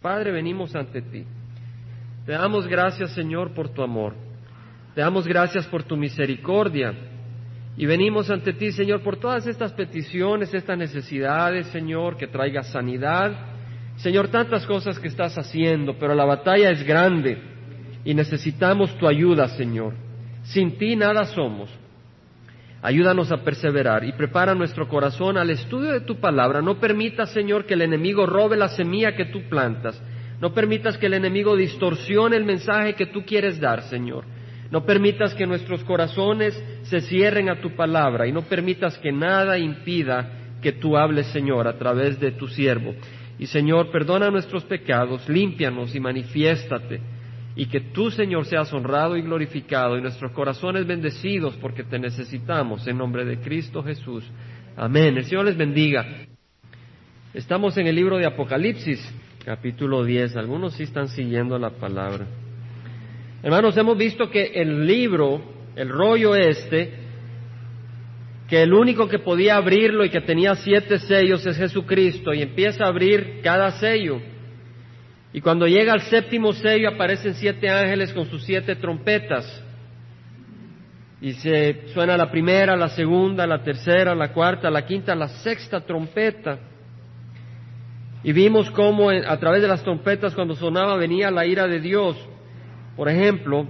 [0.00, 1.24] Padre, venimos ante ti.
[2.24, 4.14] Te damos gracias, Señor, por tu amor.
[4.94, 6.94] Te damos gracias por tu misericordia.
[7.76, 13.32] Y venimos ante ti, Señor, por todas estas peticiones, estas necesidades, Señor, que traiga sanidad.
[13.96, 17.38] Señor, tantas cosas que estás haciendo, pero la batalla es grande
[18.04, 19.94] y necesitamos tu ayuda, Señor.
[20.44, 21.70] Sin ti nada somos.
[22.82, 26.62] Ayúdanos a perseverar y prepara nuestro corazón al estudio de tu palabra.
[26.62, 30.00] No permitas, Señor, que el enemigo robe la semilla que tú plantas.
[30.40, 34.24] No permitas que el enemigo distorsione el mensaje que tú quieres dar, Señor.
[34.70, 39.58] No permitas que nuestros corazones se cierren a tu palabra y no permitas que nada
[39.58, 40.30] impida
[40.62, 42.94] que tú hables, Señor, a través de tu siervo.
[43.38, 47.00] Y, Señor, perdona nuestros pecados, límpianos y manifiéstate
[47.56, 52.86] y que tú, Señor, seas honrado y glorificado y nuestros corazones bendecidos porque te necesitamos
[52.86, 54.24] en nombre de Cristo Jesús.
[54.76, 55.16] Amén.
[55.16, 56.06] El Señor les bendiga.
[57.34, 59.00] Estamos en el libro de Apocalipsis,
[59.44, 60.36] capítulo 10.
[60.36, 62.26] Algunos sí están siguiendo la palabra.
[63.42, 65.42] Hermanos, hemos visto que el libro,
[65.74, 66.92] el rollo este,
[68.48, 72.84] que el único que podía abrirlo y que tenía siete sellos es Jesucristo y empieza
[72.84, 74.20] a abrir cada sello.
[75.32, 79.64] Y cuando llega al séptimo sello aparecen siete ángeles con sus siete trompetas.
[81.20, 85.80] Y se suena la primera, la segunda, la tercera, la cuarta, la quinta, la sexta
[85.80, 86.58] trompeta.
[88.22, 92.16] Y vimos cómo a través de las trompetas cuando sonaba venía la ira de Dios.
[92.96, 93.66] Por ejemplo,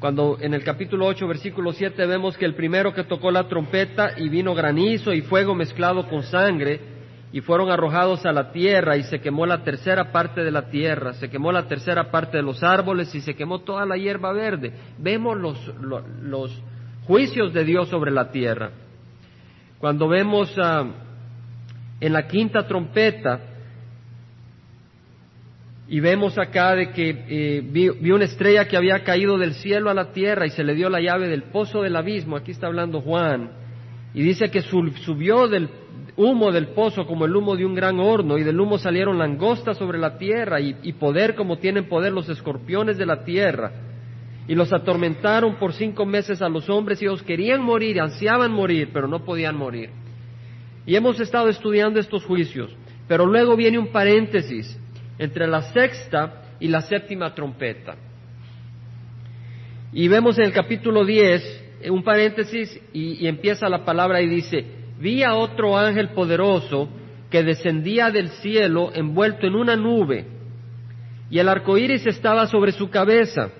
[0.00, 4.12] cuando en el capítulo 8, versículo 7 vemos que el primero que tocó la trompeta
[4.16, 6.97] y vino granizo y fuego mezclado con sangre,
[7.32, 11.12] y fueron arrojados a la tierra y se quemó la tercera parte de la tierra,
[11.14, 14.72] se quemó la tercera parte de los árboles y se quemó toda la hierba verde.
[14.98, 15.74] Vemos los,
[16.22, 16.62] los,
[17.04, 18.70] juicios de Dios sobre la tierra.
[19.78, 20.84] Cuando vemos ah,
[22.00, 23.40] en la quinta trompeta
[25.88, 29.94] y vemos acá de que eh, vi una estrella que había caído del cielo a
[29.94, 33.00] la tierra y se le dio la llave del pozo del abismo, aquí está hablando
[33.00, 33.52] Juan,
[34.12, 35.70] y dice que subió del
[36.18, 39.78] humo del pozo como el humo de un gran horno, y del humo salieron langostas
[39.78, 43.70] sobre la tierra, y, poder como tienen poder los escorpiones de la tierra.
[44.48, 48.90] Y los atormentaron por cinco meses a los hombres, y ellos querían morir, ansiaban morir,
[48.92, 49.90] pero no podían morir.
[50.84, 52.74] Y hemos estado estudiando estos juicios,
[53.06, 54.76] pero luego viene un paréntesis
[55.18, 57.94] entre la sexta y la séptima trompeta.
[59.92, 65.22] Y vemos en el capítulo 10 un paréntesis y empieza la palabra y dice, vi
[65.22, 66.88] a otro ángel poderoso
[67.30, 70.26] que descendía del cielo envuelto en una nube,
[71.30, 73.50] y el arco iris estaba sobre su cabeza,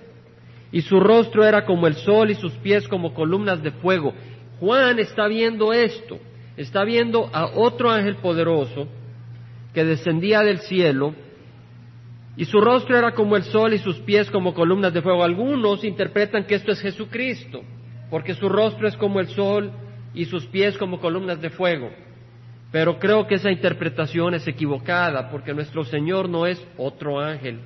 [0.72, 4.14] y su rostro era como el sol y sus pies como columnas de fuego.
[4.60, 6.18] Juan está viendo esto,
[6.56, 8.88] está viendo a otro ángel poderoso
[9.72, 11.14] que descendía del cielo,
[12.36, 15.24] y su rostro era como el sol y sus pies como columnas de fuego.
[15.24, 17.62] Algunos interpretan que esto es Jesucristo,
[18.10, 19.72] porque su rostro es como el sol
[20.14, 21.90] y sus pies como columnas de fuego.
[22.70, 27.60] Pero creo que esa interpretación es equivocada porque nuestro Señor no es otro ángel,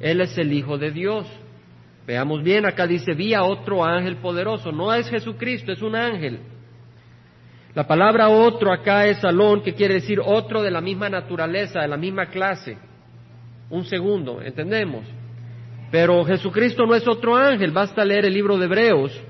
[0.00, 1.26] Él es el Hijo de Dios.
[2.06, 6.38] Veamos bien, acá dice, vi a otro ángel poderoso, no es Jesucristo, es un ángel.
[7.74, 11.88] La palabra otro acá es salón, que quiere decir otro de la misma naturaleza, de
[11.88, 12.76] la misma clase.
[13.70, 15.04] Un segundo, ¿entendemos?
[15.90, 19.20] Pero Jesucristo no es otro ángel, basta leer el libro de Hebreos,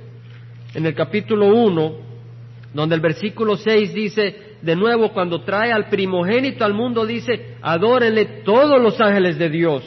[0.75, 2.04] en el capítulo 1,
[2.75, 8.43] donde el versículo 6 dice, de nuevo, cuando trae al primogénito al mundo, dice, adórenle
[8.45, 9.85] todos los ángeles de Dios.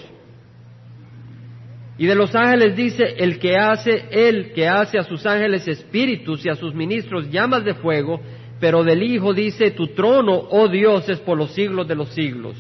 [1.97, 6.45] Y de los ángeles dice, el que hace, el que hace a sus ángeles espíritus
[6.45, 8.21] y a sus ministros llamas de fuego,
[8.59, 12.55] pero del Hijo dice, tu trono, oh Dios, es por los siglos de los siglos.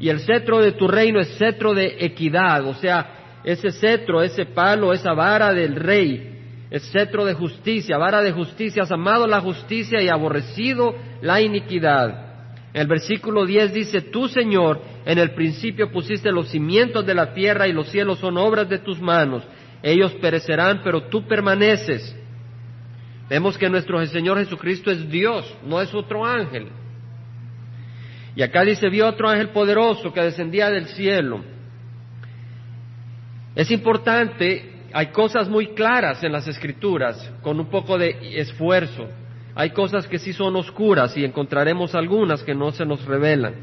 [0.00, 4.46] Y el cetro de tu reino es cetro de equidad, o sea, ese cetro, ese
[4.46, 6.31] palo, esa vara del rey,
[6.72, 12.46] es cetro de justicia, vara de justicia, has amado la justicia y aborrecido la iniquidad.
[12.72, 17.68] El versículo 10 dice, tú Señor, en el principio pusiste los cimientos de la tierra
[17.68, 19.44] y los cielos son obras de tus manos.
[19.82, 22.16] Ellos perecerán, pero tú permaneces.
[23.28, 26.68] Vemos que nuestro Señor Jesucristo es Dios, no es otro ángel.
[28.34, 31.44] Y acá dice, vio otro ángel poderoso que descendía del cielo.
[33.54, 39.08] Es importante hay cosas muy claras en las escrituras, con un poco de esfuerzo.
[39.54, 43.54] Hay cosas que sí son oscuras y encontraremos algunas que no se nos revelan.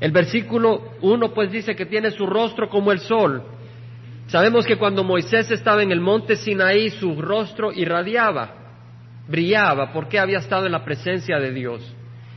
[0.00, 3.42] El versículo 1 pues dice que tiene su rostro como el sol.
[4.28, 8.54] Sabemos que cuando Moisés estaba en el monte Sinaí su rostro irradiaba,
[9.28, 11.94] brillaba, porque había estado en la presencia de Dios.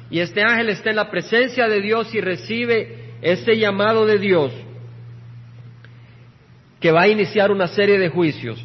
[0.10, 4.54] Y este ángel está en la presencia de Dios y recibe ese llamado de Dios
[6.80, 8.64] que va a iniciar una serie de juicios.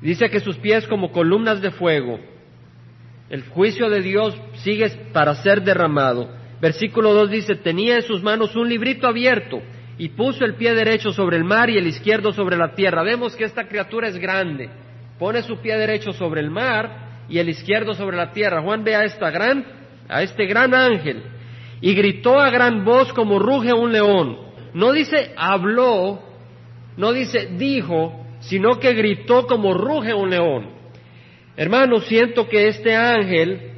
[0.00, 2.18] Dice que sus pies como columnas de fuego.
[3.30, 6.30] El juicio de Dios sigue para ser derramado.
[6.60, 9.62] Versículo 2 dice, tenía en sus manos un librito abierto
[9.98, 13.02] y puso el pie derecho sobre el mar y el izquierdo sobre la tierra.
[13.02, 14.68] Vemos que esta criatura es grande.
[15.18, 18.62] Pone su pie derecho sobre el mar y el izquierdo sobre la tierra.
[18.62, 19.64] Juan ve a esta gran,
[20.08, 21.22] a este gran ángel
[21.80, 24.38] y gritó a gran voz como ruge un león.
[24.74, 26.22] No dice habló,
[26.96, 30.70] no dice dijo, sino que gritó como ruge un león.
[31.56, 33.72] Hermano, siento que este ángel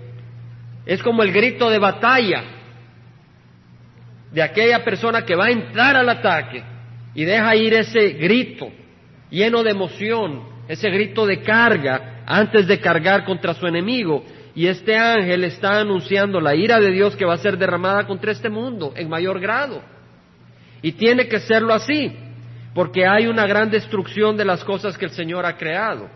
[0.87, 2.45] es como el grito de batalla
[4.33, 6.63] de aquella persona que va a entrar al ataque
[7.15, 8.71] y deja ir ese grito
[9.31, 14.25] lleno de emoción, ese grito de carga antes de cargar contra su enemigo.
[14.55, 18.33] Y este ángel está anunciando la ira de Dios que va a ser derramada contra
[18.33, 19.83] este mundo en mayor grado.
[20.83, 22.17] Y tiene que serlo así,
[22.77, 26.11] porque hay una gran destrucción de las cosas que el Señor ha creado.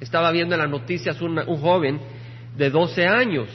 [0.00, 2.00] Estaba viendo en las noticias un, joven
[2.56, 3.46] de 12 años,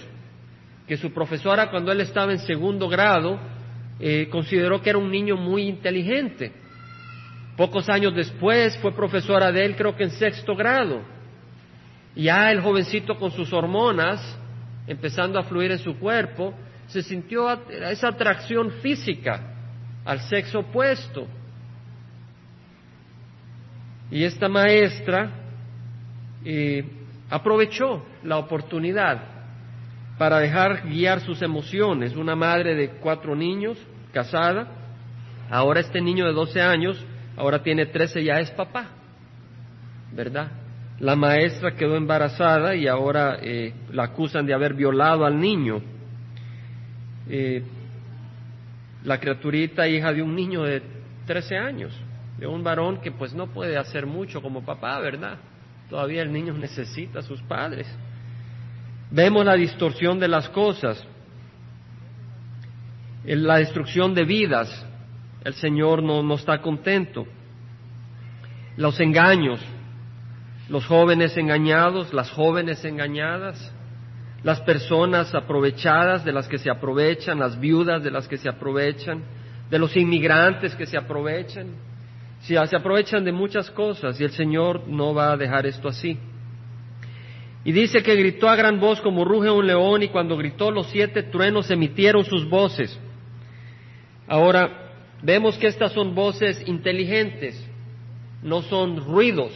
[0.87, 3.39] que su profesora cuando él estaba en segundo grado
[3.99, 6.51] eh, consideró que era un niño muy inteligente.
[7.57, 11.01] Pocos años después fue profesora de él, creo que en sexto grado.
[12.15, 14.21] Ya el jovencito con sus hormonas
[14.85, 16.53] empezando a fluir en su cuerpo,
[16.85, 17.51] se sintió
[17.89, 19.55] esa atracción física
[20.05, 21.27] al sexo opuesto.
[24.09, 25.31] Y esta maestra
[26.45, 26.85] eh,
[27.29, 29.21] aprovechó la oportunidad
[30.17, 32.15] para dejar guiar sus emociones.
[32.15, 33.77] Una madre de cuatro niños,
[34.13, 34.67] casada,
[35.49, 37.05] ahora este niño de 12 años,
[37.35, 38.87] ahora tiene 13, ya es papá,
[40.13, 40.51] ¿verdad?
[40.99, 45.81] La maestra quedó embarazada y ahora eh, la acusan de haber violado al niño.
[47.29, 47.61] Eh,
[49.03, 50.81] la criaturita, hija de un niño de
[51.27, 51.93] 13 años,
[52.37, 55.37] de un varón que pues no puede hacer mucho como papá, ¿verdad?
[55.89, 57.87] Todavía el niño necesita a sus padres.
[59.09, 61.05] Vemos la distorsión de las cosas,
[63.23, 64.85] la destrucción de vidas.
[65.43, 67.25] El Señor no, no está contento.
[68.75, 69.59] Los engaños,
[70.69, 73.73] los jóvenes engañados, las jóvenes engañadas,
[74.43, 79.23] las personas aprovechadas de las que se aprovechan, las viudas de las que se aprovechan,
[79.69, 81.86] de los inmigrantes que se aprovechan.
[82.47, 86.17] Se aprovechan de muchas cosas y el Señor no va a dejar esto así.
[87.65, 90.87] Y dice que gritó a gran voz como ruge un león y cuando gritó los
[90.87, 92.97] siete truenos emitieron sus voces.
[94.25, 97.61] Ahora, vemos que estas son voces inteligentes,
[98.41, 99.51] no son ruidos,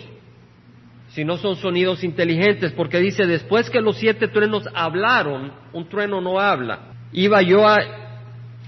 [1.09, 6.39] sino son sonidos inteligentes, porque dice, después que los siete truenos hablaron, un trueno no
[6.39, 6.93] habla.
[7.13, 7.79] Iba yo a,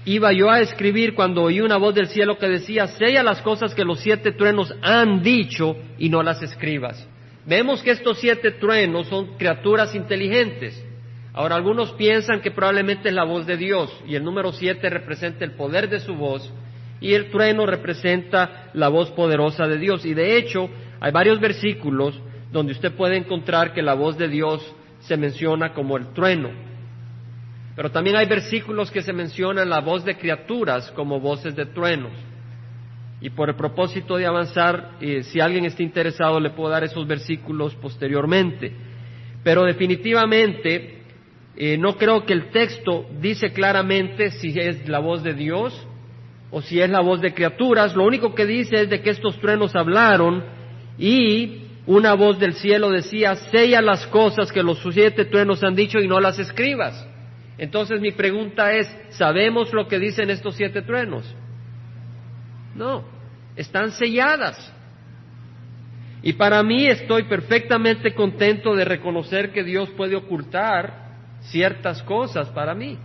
[0.04, 3.74] iba yo a escribir cuando oí una voz del cielo que decía, sella las cosas
[3.74, 7.08] que los siete truenos han dicho y no las escribas.
[7.46, 10.82] Vemos que estos siete truenos son criaturas inteligentes.
[11.32, 15.44] Ahora, algunos piensan que probablemente es la voz de Dios y el número siete representa
[15.44, 16.52] el poder de su voz
[17.00, 20.06] y el trueno representa la voz poderosa de Dios.
[20.06, 22.18] Y de hecho, hay varios versículos
[22.52, 26.50] donde usted puede encontrar que la voz de Dios se menciona como el trueno.
[27.76, 32.12] Pero también hay versículos que se mencionan la voz de criaturas como voces de truenos.
[33.20, 37.06] Y por el propósito de avanzar, eh, si alguien está interesado, le puedo dar esos
[37.06, 38.72] versículos posteriormente.
[39.42, 41.02] Pero definitivamente,
[41.56, 45.86] eh, no creo que el texto dice claramente si es la voz de Dios
[46.50, 47.96] o si es la voz de criaturas.
[47.96, 50.44] Lo único que dice es de que estos truenos hablaron
[50.98, 55.98] y una voz del cielo decía, sella las cosas que los siete truenos han dicho
[55.98, 57.08] y no las escribas.
[57.58, 61.24] Entonces mi pregunta es, ¿sabemos lo que dicen estos siete truenos?
[62.74, 63.14] No
[63.56, 64.72] están selladas.
[66.22, 71.04] Y para mí estoy perfectamente contento de reconocer que Dios puede ocultar
[71.42, 72.98] ciertas cosas para mí.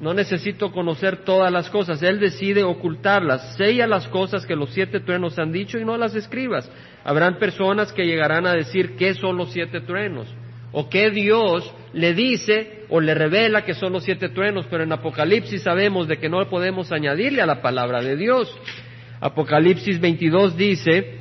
[0.00, 3.56] No necesito conocer todas las cosas, Él decide ocultarlas.
[3.56, 6.70] Sella las cosas que los siete truenos han dicho y no las escribas.
[7.04, 10.28] Habrán personas que llegarán a decir qué son los siete truenos
[10.74, 14.92] o qué Dios le dice o le revela que son los siete truenos, pero en
[14.92, 18.52] Apocalipsis sabemos de que no podemos añadirle a la palabra de Dios.
[19.20, 21.14] Apocalipsis 22 dice,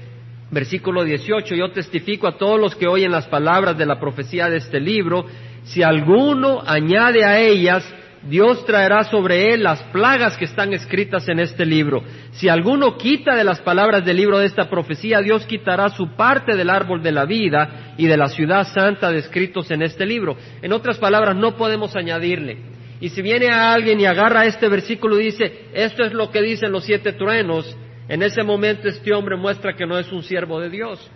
[0.49, 4.57] versículo 18, yo testifico a todos los que oyen las palabras de la profecía de
[4.57, 5.25] este libro,
[5.65, 7.85] si alguno añade a ellas,
[8.29, 12.03] Dios traerá sobre él las plagas que están escritas en este libro.
[12.31, 16.55] Si alguno quita de las palabras del libro de esta profecía, Dios quitará su parte
[16.55, 20.37] del árbol de la vida y de la ciudad santa descritos en este libro.
[20.61, 22.57] En otras palabras, no podemos añadirle.
[23.01, 26.41] Y si viene a alguien y agarra este versículo y dice, esto es lo que
[26.41, 27.75] dicen los siete truenos,
[28.07, 31.11] en ese momento este hombre muestra que no es un siervo de Dios,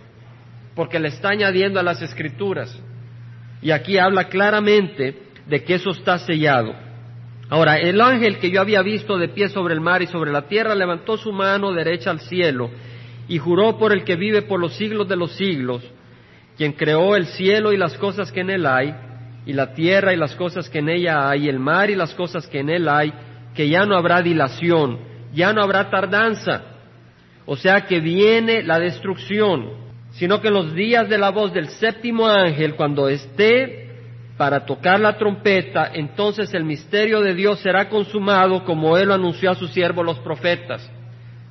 [0.74, 2.78] porque le está añadiendo a las escrituras.
[3.62, 6.87] Y aquí habla claramente de que eso está sellado.
[7.50, 10.42] Ahora, el ángel que yo había visto de pie sobre el mar y sobre la
[10.48, 12.70] tierra levantó su mano derecha al cielo
[13.26, 15.82] y juró por el que vive por los siglos de los siglos,
[16.56, 18.94] quien creó el cielo y las cosas que en él hay,
[19.46, 22.46] y la tierra y las cosas que en ella hay, el mar y las cosas
[22.46, 23.12] que en él hay,
[23.54, 24.98] que ya no habrá dilación,
[25.32, 26.62] ya no habrá tardanza.
[27.46, 29.70] O sea que viene la destrucción,
[30.10, 33.87] sino que en los días de la voz del séptimo ángel, cuando esté
[34.38, 39.50] para tocar la trompeta, entonces el misterio de Dios será consumado como él lo anunció
[39.50, 40.88] a sus siervos los profetas.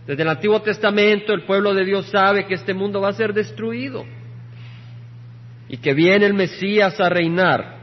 [0.08, 3.34] Desde el Antiguo Testamento el pueblo de Dios sabe que este mundo va a ser
[3.34, 4.06] destruido
[5.68, 7.76] y que viene el Mesías a reinar.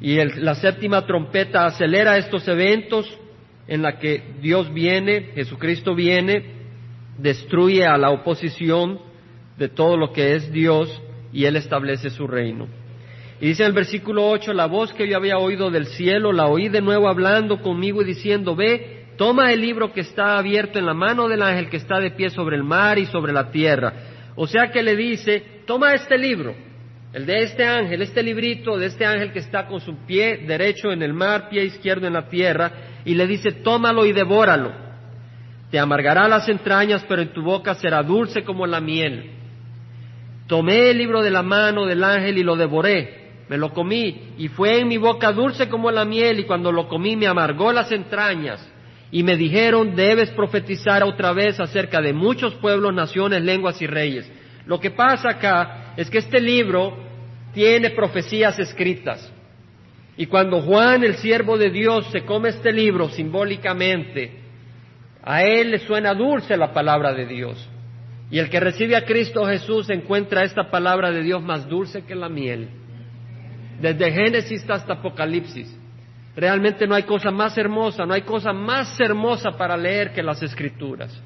[0.00, 3.06] Y la séptima trompeta acelera estos eventos
[3.66, 6.54] en la que Dios viene, Jesucristo viene,
[7.18, 8.98] destruye a la oposición
[9.58, 11.02] de todo lo que es Dios
[11.34, 12.66] y Él establece su reino.
[13.40, 16.46] Y dice en el versículo 8, la voz que yo había oído del cielo, la
[16.46, 20.86] oí de nuevo hablando conmigo y diciendo, ve, toma el libro que está abierto en
[20.86, 23.92] la mano del ángel que está de pie sobre el mar y sobre la tierra.
[24.34, 26.54] O sea que le dice, toma este libro,
[27.12, 30.90] el de este ángel, este librito de este ángel que está con su pie derecho
[30.90, 32.72] en el mar, pie izquierdo en la tierra,
[33.04, 34.72] y le dice, tómalo y devóralo.
[35.70, 39.30] Te amargará las entrañas, pero en tu boca será dulce como la miel.
[40.46, 44.48] Tomé el libro de la mano del ángel y lo devoré, me lo comí, y
[44.48, 47.90] fue en mi boca dulce como la miel, y cuando lo comí me amargó las
[47.90, 48.66] entrañas.
[49.10, 54.30] Y me dijeron, debes profetizar otra vez acerca de muchos pueblos, naciones, lenguas y reyes.
[54.66, 56.94] Lo que pasa acá es que este libro
[57.54, 59.32] tiene profecías escritas.
[60.18, 64.32] Y cuando Juan, el siervo de Dios, se come este libro simbólicamente,
[65.22, 67.68] a él le suena dulce la palabra de Dios.
[68.30, 72.14] Y el que recibe a Cristo Jesús encuentra esta palabra de Dios más dulce que
[72.14, 72.68] la miel.
[73.80, 75.76] Desde Génesis hasta Apocalipsis.
[76.36, 80.42] Realmente no hay cosa más hermosa, no hay cosa más hermosa para leer que las
[80.42, 81.20] escrituras.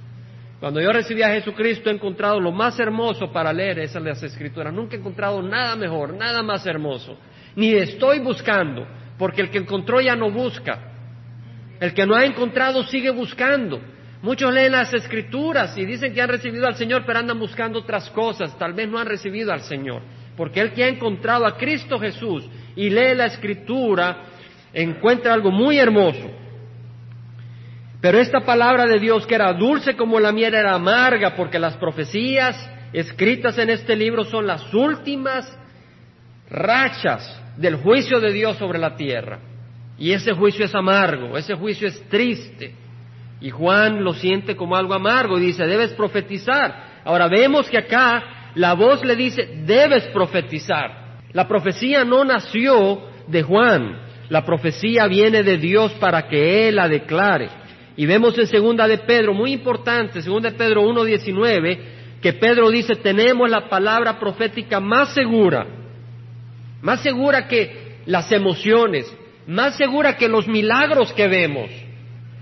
[0.59, 4.73] Cuando yo recibí a Jesucristo he encontrado lo más hermoso para leer esas las escrituras.
[4.73, 7.19] Nunca he encontrado nada mejor, nada más hermoso.
[7.57, 8.87] Ni estoy buscando,
[9.19, 10.79] porque el que encontró ya no busca.
[11.81, 13.81] El que no ha encontrado sigue buscando.
[14.23, 18.09] Muchos leen las escrituras y dicen que han recibido al Señor, pero andan buscando otras
[18.11, 18.57] cosas.
[18.57, 20.01] Tal vez no han recibido al Señor.
[20.37, 24.25] Porque el que ha encontrado a Cristo Jesús y lee la escritura,
[24.73, 26.31] encuentra algo muy hermoso.
[28.01, 31.77] Pero esta palabra de Dios que era dulce como la miel era amarga porque las
[31.77, 35.57] profecías escritas en este libro son las últimas
[36.51, 39.39] rachas del juicio de Dios sobre la tierra.
[39.99, 42.75] Y ese juicio es amargo, ese juicio es triste.
[43.41, 47.03] Y Juan lo siente como algo amargo y dice, debes profetizar.
[47.05, 51.21] Ahora vemos que acá la voz le dice, debes profetizar.
[51.33, 56.89] La profecía no nació de Juan, la profecía viene de Dios para que Él la
[56.89, 57.49] declare.
[57.97, 61.79] Y vemos en segunda de Pedro, muy importante, segunda de Pedro 1.19,
[62.21, 65.67] que Pedro dice, tenemos la palabra profética más segura,
[66.81, 69.15] más segura que las emociones,
[69.47, 71.71] más segura que los milagros que vemos.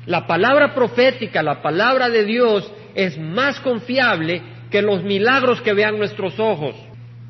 [0.06, 5.98] La palabra profética, la palabra de Dios, es más confiable que los milagros que vean
[5.98, 6.74] nuestros ojos.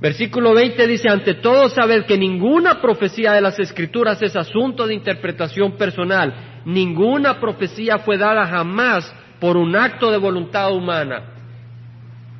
[0.01, 4.95] Versículo 20 dice, ante todo sabed que ninguna profecía de las escrituras es asunto de
[4.95, 11.35] interpretación personal, ninguna profecía fue dada jamás por un acto de voluntad humana,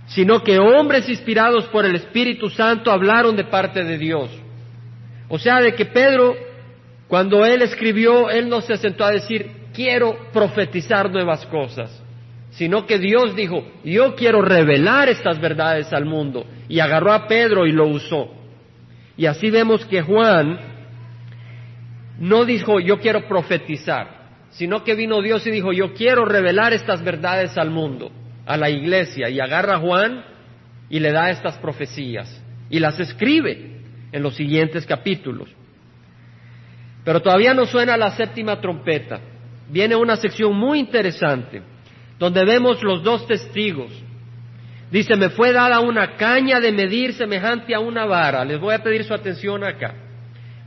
[0.07, 4.31] sino que hombres inspirados por el Espíritu Santo hablaron de parte de Dios.
[5.29, 6.35] O sea, de que Pedro,
[7.09, 12.00] cuando él escribió, él no se sentó a decir, quiero profetizar nuevas cosas,
[12.51, 17.67] sino que Dios dijo, yo quiero revelar estas verdades al mundo, y agarró a Pedro
[17.67, 18.35] y lo usó.
[19.17, 20.59] Y así vemos que Juan
[22.19, 27.03] no dijo yo quiero profetizar, sino que vino Dios y dijo yo quiero revelar estas
[27.03, 28.11] verdades al mundo,
[28.47, 30.25] a la iglesia, y agarra a Juan
[30.89, 33.81] y le da estas profecías y las escribe
[34.13, 35.49] en los siguientes capítulos.
[37.05, 39.21] Pero todavía no suena la séptima trompeta.
[39.69, 41.63] Viene una sección muy interesante
[42.21, 43.91] donde vemos los dos testigos.
[44.93, 48.45] Dice, me fue dada una caña de medir semejante a una vara.
[48.45, 49.95] Les voy a pedir su atención acá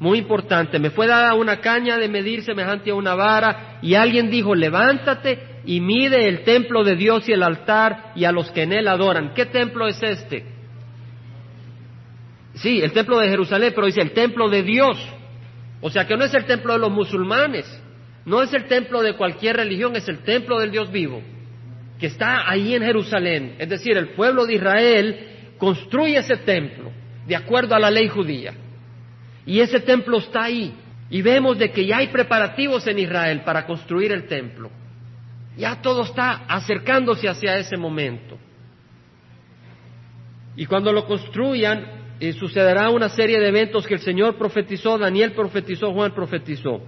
[0.03, 4.29] muy importante, me fue dada una caña de medir semejante a una vara y alguien
[4.29, 8.63] dijo, levántate y mide el templo de Dios y el altar y a los que
[8.63, 9.33] en él adoran.
[9.33, 10.45] ¿Qué templo es este?
[12.55, 14.97] Sí, el templo de Jerusalén, pero dice el templo de Dios.
[15.79, 17.65] O sea que no es el templo de los musulmanes,
[18.25, 21.21] no es el templo de cualquier religión, es el templo del Dios vivo,
[21.99, 23.55] que está ahí en Jerusalén.
[23.59, 26.91] Es decir, el pueblo de Israel construye ese templo
[27.25, 28.53] de acuerdo a la ley judía.
[29.45, 30.73] Y ese templo está ahí.
[31.09, 34.69] Y vemos de que ya hay preparativos en Israel para construir el templo.
[35.57, 38.37] Ya todo está acercándose hacia ese momento.
[40.55, 41.85] Y cuando lo construyan,
[42.19, 46.81] eh, sucederá una serie de eventos que el Señor profetizó, Daniel profetizó, Juan profetizó.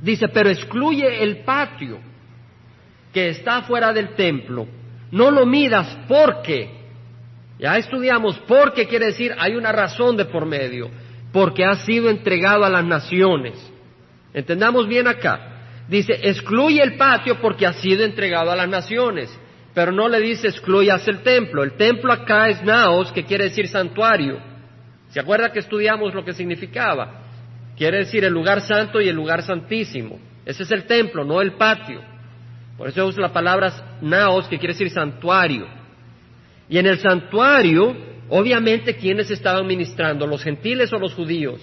[0.00, 1.98] Dice, pero excluye el patio
[3.14, 4.66] que está fuera del templo.
[5.10, 6.68] No lo midas porque,
[7.58, 10.90] ya estudiamos porque quiere decir hay una razón de por medio,
[11.32, 13.54] porque ha sido entregado a las naciones.
[14.34, 15.52] Entendamos bien acá.
[15.88, 19.30] Dice, excluye el patio porque ha sido entregado a las naciones
[19.74, 21.64] pero no le dice excluyas el templo.
[21.64, 24.38] El templo acá es naos, que quiere decir santuario.
[25.10, 27.22] ¿Se acuerda que estudiamos lo que significaba?
[27.76, 30.20] Quiere decir el lugar santo y el lugar santísimo.
[30.46, 32.00] Ese es el templo, no el patio.
[32.76, 35.66] Por eso usa la palabra naos, que quiere decir santuario.
[36.68, 37.94] Y en el santuario,
[38.28, 40.26] obviamente, ¿quiénes estaban ministrando?
[40.26, 41.60] ¿Los gentiles o los judíos?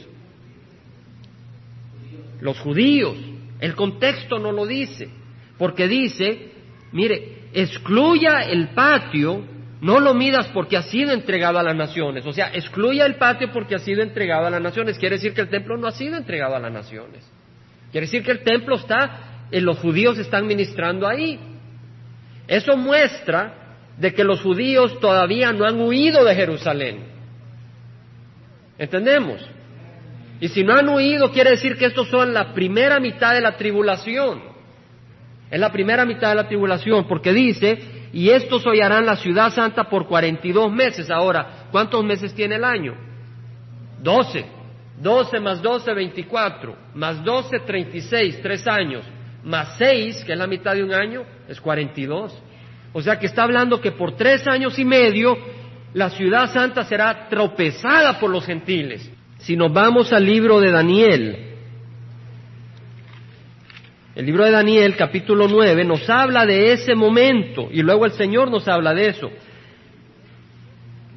[2.40, 3.18] Los judíos.
[3.60, 5.10] El contexto no lo dice,
[5.58, 6.52] porque dice,
[6.92, 9.44] mire, excluya el patio,
[9.82, 12.26] no lo midas porque ha sido entregado a las naciones.
[12.26, 14.98] O sea, excluya el patio porque ha sido entregado a las naciones.
[14.98, 17.30] Quiere decir que el templo no ha sido entregado a las naciones.
[17.92, 21.40] Quiere decir que el templo está, eh, los judíos están ministrando ahí.
[22.48, 23.54] Eso muestra
[23.98, 27.04] de que los judíos todavía no han huido de Jerusalén.
[28.78, 29.48] ¿Entendemos?
[30.40, 33.56] Y si no han huido, quiere decir que estos son la primera mitad de la
[33.58, 34.42] tribulación.
[35.52, 39.84] Es la primera mitad de la tribulación, porque dice, y estos hollarán la ciudad santa
[39.84, 41.12] por cuarenta y dos meses.
[41.12, 42.96] Ahora, ¿cuántos meses tiene el año?
[44.02, 44.46] Doce.
[45.00, 46.76] Doce más doce, veinticuatro.
[46.96, 49.06] Más doce, treinta y seis, tres años.
[49.44, 52.38] Más seis, que es la mitad de un año, es cuarenta y dos.
[52.94, 55.38] O sea que está hablando que por tres años y medio
[55.94, 59.10] la ciudad santa será tropezada por los gentiles.
[59.40, 61.52] Si nos vamos al libro de Daniel,
[64.14, 68.52] el libro de Daniel, capítulo 9, nos habla de ese momento y luego el Señor
[68.52, 69.32] nos habla de eso.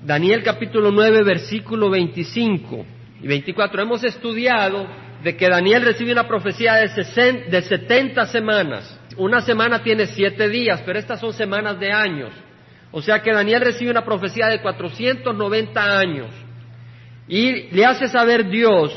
[0.04, 2.86] Daniel capítulo 9, versículo 25
[3.22, 3.82] y 24.
[3.82, 4.86] Hemos estudiado
[5.24, 9.00] de que Daniel recibe una profecía de, 60, de 70 semanas.
[9.16, 12.30] Una semana tiene siete días, pero estas son semanas de años.
[12.92, 16.30] O sea que Daniel recibe una profecía de 490 años.
[17.26, 18.96] Y le hace saber Dios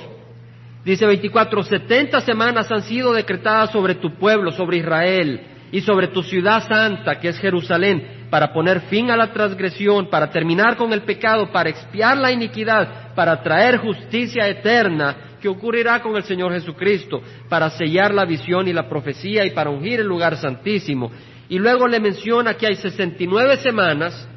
[0.88, 6.24] Dice 24, setenta semanas han sido decretadas sobre tu pueblo, sobre Israel, y sobre tu
[6.24, 11.02] ciudad santa, que es Jerusalén, para poner fin a la transgresión, para terminar con el
[11.02, 17.22] pecado, para expiar la iniquidad, para traer justicia eterna, que ocurrirá con el Señor Jesucristo,
[17.50, 21.12] para sellar la visión y la profecía y para ungir el lugar santísimo.
[21.50, 24.28] Y luego le menciona que hay sesenta y nueve semanas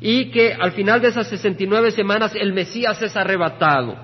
[0.00, 3.96] y que al final de esas sesenta y nueve semanas el Mesías es arrebatado.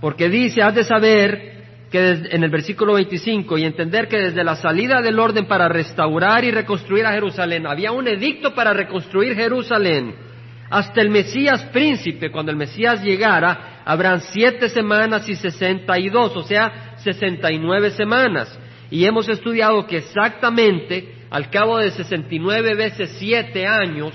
[0.00, 1.54] Porque dice, has de saber
[1.90, 6.44] que en el versículo 25 y entender que desde la salida del orden para restaurar
[6.44, 10.14] y reconstruir a Jerusalén, había un edicto para reconstruir Jerusalén.
[10.70, 16.36] Hasta el Mesías príncipe, cuando el Mesías llegara, habrán siete semanas y sesenta y dos,
[16.36, 18.58] o sea, sesenta y nueve semanas.
[18.90, 24.12] Y hemos estudiado que exactamente al cabo de sesenta y nueve veces siete años,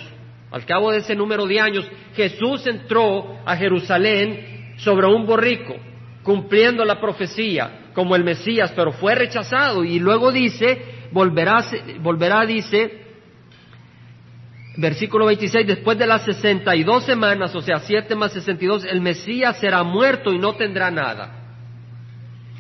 [0.51, 5.75] al cabo de ese número de años, Jesús entró a Jerusalén sobre un borrico,
[6.23, 11.63] cumpliendo la profecía como el Mesías, pero fue rechazado y luego dice, volverá,
[11.99, 13.09] volverá dice,
[14.80, 19.84] versículo 26, después de las 62 semanas, o sea, 7 más 62, el Mesías será
[19.84, 21.36] muerto y no tendrá nada.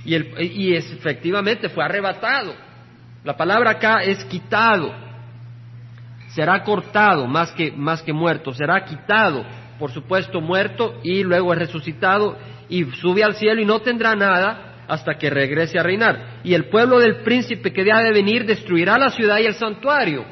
[0.05, 2.53] Y, el, y efectivamente fue arrebatado.
[3.23, 4.93] La palabra acá es quitado.
[6.29, 9.45] Será cortado más que, más que muerto, será quitado
[9.79, 14.83] por supuesto, muerto y luego es resucitado y sube al cielo y no tendrá nada
[14.87, 16.41] hasta que regrese a reinar.
[16.43, 20.25] Y el pueblo del príncipe que ha de venir destruirá la ciudad y el santuario.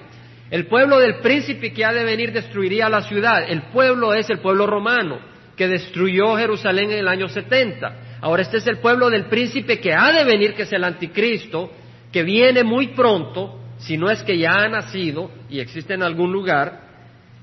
[0.49, 3.49] El pueblo del príncipe que ha de venir destruiría la ciudad.
[3.49, 5.19] El pueblo es el pueblo romano
[5.57, 8.19] que destruyó Jerusalén en el año 70.
[8.21, 11.71] Ahora este es el pueblo del príncipe que ha de venir, que es el anticristo,
[12.12, 16.31] que viene muy pronto, si no es que ya ha nacido y existe en algún
[16.31, 16.88] lugar,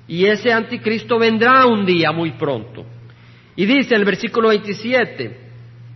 [0.07, 2.87] y ese anticristo vendrá un día muy pronto.
[3.57, 5.41] Y dice el versículo 27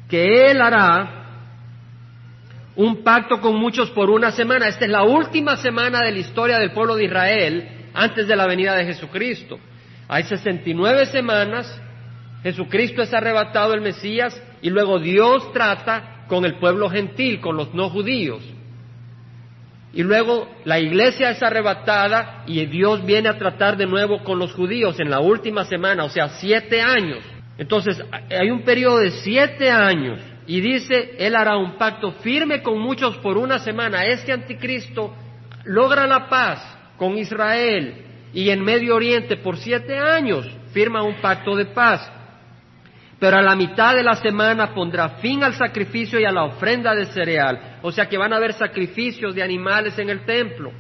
[0.08, 1.17] que él hará
[2.78, 4.68] un pacto con muchos por una semana.
[4.68, 8.46] Esta es la última semana de la historia del pueblo de Israel antes de la
[8.46, 9.58] venida de Jesucristo.
[10.08, 11.82] Hay 69 semanas
[12.42, 17.74] Jesucristo es arrebatado el Mesías y luego Dios trata con el pueblo gentil, con los
[17.74, 18.42] no judíos.
[19.92, 24.52] Y luego la iglesia es arrebatada y Dios viene a tratar de nuevo con los
[24.52, 27.24] judíos en la última semana, o sea, siete años.
[27.56, 32.80] Entonces hay un periodo de siete años y dice, Él hará un pacto firme con
[32.80, 34.06] muchos por una semana.
[34.06, 35.14] Este anticristo
[35.64, 41.54] logra la paz con Israel y en Medio Oriente por siete años firma un pacto
[41.54, 42.10] de paz.
[43.20, 46.94] Pero a la mitad de la semana pondrá fin al sacrificio y a la ofrenda
[46.94, 47.80] de cereal.
[47.82, 50.72] O sea que van a haber sacrificios de animales en el templo.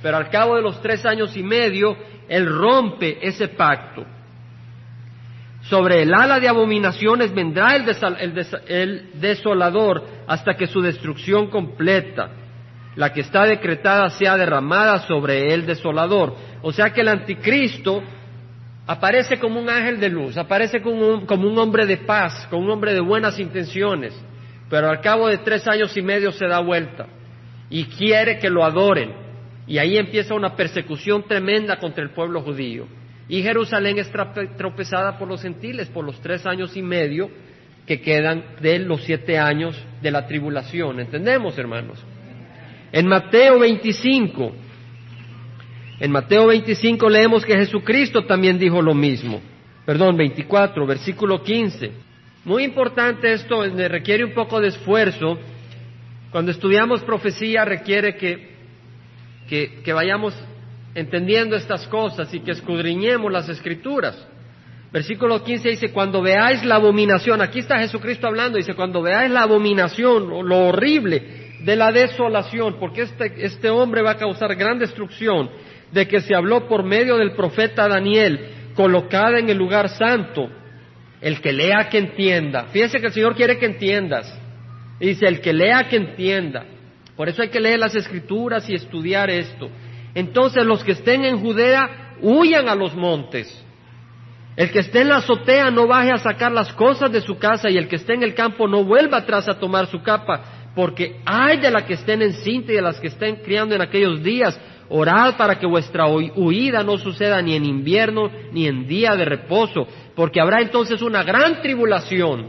[0.00, 1.96] Pero al cabo de los tres años y medio,
[2.28, 4.06] Él rompe ese pacto.
[5.68, 7.84] Sobre el ala de abominaciones vendrá el,
[8.68, 12.30] el desolador hasta que su destrucción completa,
[12.96, 16.34] la que está decretada, sea derramada sobre el desolador.
[16.62, 18.02] O sea que el anticristo
[18.86, 22.64] aparece como un ángel de luz, aparece como un, como un hombre de paz, como
[22.64, 24.18] un hombre de buenas intenciones,
[24.70, 27.06] pero al cabo de tres años y medio se da vuelta
[27.68, 29.12] y quiere que lo adoren.
[29.66, 32.86] Y ahí empieza una persecución tremenda contra el pueblo judío.
[33.28, 34.10] Y Jerusalén es
[34.56, 37.30] tropezada por los gentiles por los tres años y medio
[37.86, 41.00] que quedan de los siete años de la tribulación.
[41.00, 42.04] ¿Entendemos, hermanos?
[42.90, 44.52] En Mateo 25,
[46.00, 49.40] en Mateo 25 leemos que Jesucristo también dijo lo mismo.
[49.84, 51.90] Perdón, 24, versículo 15.
[52.44, 55.38] Muy importante esto, requiere un poco de esfuerzo.
[56.30, 58.50] Cuando estudiamos profecía requiere que,
[59.48, 60.34] que, que vayamos
[60.98, 64.18] entendiendo estas cosas y que escudriñemos las escrituras.
[64.92, 69.42] Versículo 15 dice, cuando veáis la abominación, aquí está Jesucristo hablando, dice, cuando veáis la
[69.42, 74.78] abominación, o lo horrible de la desolación, porque este, este hombre va a causar gran
[74.78, 75.50] destrucción,
[75.92, 80.50] de que se habló por medio del profeta Daniel, colocada en el lugar santo,
[81.20, 82.66] el que lea que entienda.
[82.72, 84.32] Fíjense que el Señor quiere que entiendas.
[84.98, 86.64] Dice, el que lea que entienda.
[87.16, 89.68] Por eso hay que leer las escrituras y estudiar esto.
[90.18, 93.46] Entonces los que estén en Judea huyan a los montes.
[94.56, 97.70] El que esté en la azotea no baje a sacar las cosas de su casa
[97.70, 101.20] y el que esté en el campo no vuelva atrás a tomar su capa, porque
[101.24, 104.20] hay de las que estén en cinta y de las que estén criando en aquellos
[104.20, 109.24] días, Orad para que vuestra huida no suceda ni en invierno ni en día de
[109.24, 112.48] reposo, porque habrá entonces una gran tribulación,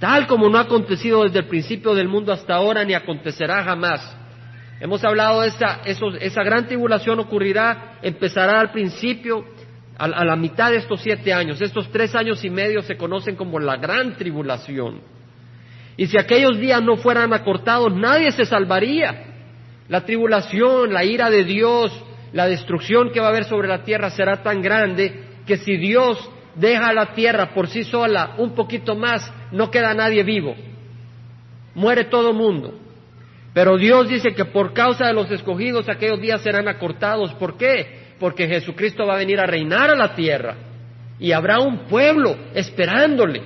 [0.00, 4.25] tal como no ha acontecido desde el principio del mundo hasta ahora ni acontecerá jamás.
[4.80, 9.44] Hemos hablado de esa, esa gran tribulación ocurrirá, empezará al principio,
[9.98, 11.60] a, a la mitad de estos siete años.
[11.60, 15.00] Estos tres años y medio se conocen como la gran tribulación.
[15.96, 19.24] Y si aquellos días no fueran acortados, nadie se salvaría.
[19.88, 21.90] La tribulación, la ira de Dios,
[22.32, 26.18] la destrucción que va a haber sobre la tierra será tan grande que si Dios
[26.54, 30.54] deja la tierra por sí sola un poquito más, no queda nadie vivo.
[31.74, 32.85] Muere todo mundo.
[33.56, 37.32] Pero Dios dice que por causa de los escogidos aquellos días serán acortados.
[37.36, 38.12] ¿Por qué?
[38.20, 40.56] Porque Jesucristo va a venir a reinar a la tierra
[41.18, 43.40] y habrá un pueblo esperándole.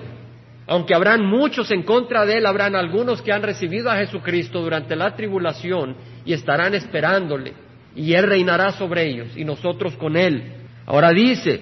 [0.67, 4.97] Aunque habrán muchos en contra de él, habrán algunos que han recibido a Jesucristo durante
[4.97, 5.95] la tribulación
[6.25, 7.53] y estarán esperándole,
[7.95, 10.43] y Él reinará sobre ellos, y nosotros con Él.
[10.87, 11.61] Ahora dice,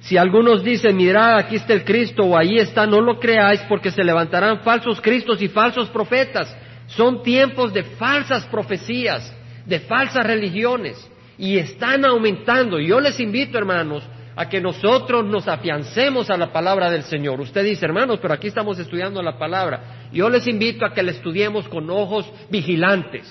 [0.00, 3.92] si algunos dicen, mirad, aquí está el Cristo, o ahí está, no lo creáis, porque
[3.92, 6.56] se levantarán falsos Cristos y falsos profetas.
[6.88, 9.32] Son tiempos de falsas profecías,
[9.64, 12.80] de falsas religiones, y están aumentando.
[12.80, 14.02] Yo les invito, hermanos,
[14.34, 17.40] a que nosotros nos afiancemos a la palabra del Señor.
[17.40, 20.08] Usted dice, hermanos, pero aquí estamos estudiando la palabra.
[20.12, 23.28] Yo les invito a que la estudiemos con ojos vigilantes.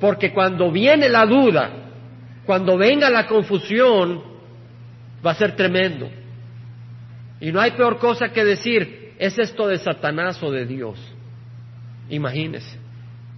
[0.00, 1.70] Porque cuando viene la duda,
[2.46, 4.22] cuando venga la confusión,
[5.24, 6.08] va a ser tremendo.
[7.40, 10.98] Y no hay peor cosa que decir, ¿es esto de Satanás o de Dios?
[12.08, 12.78] Imagínese,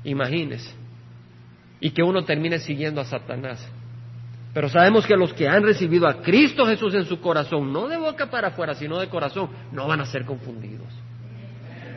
[0.05, 0.75] imagínese.
[1.81, 3.67] Y que uno termine siguiendo a Satanás.
[4.53, 7.97] Pero sabemos que los que han recibido a Cristo Jesús en su corazón, no de
[7.97, 10.89] boca para afuera, sino de corazón, no van a ser confundidos.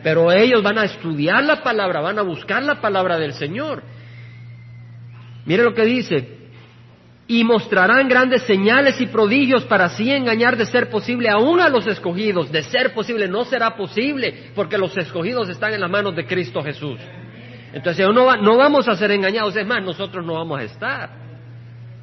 [0.02, 3.82] Pero ellos van a estudiar la palabra, van a buscar la palabra del Señor.
[5.46, 6.43] Mire lo que dice,
[7.26, 11.86] y mostrarán grandes señales y prodigios para así engañar de ser posible aún a los
[11.86, 12.52] escogidos.
[12.52, 16.62] De ser posible no será posible porque los escogidos están en las manos de Cristo
[16.62, 17.00] Jesús.
[17.72, 21.24] Entonces no, no vamos a ser engañados, es más, nosotros no vamos a estar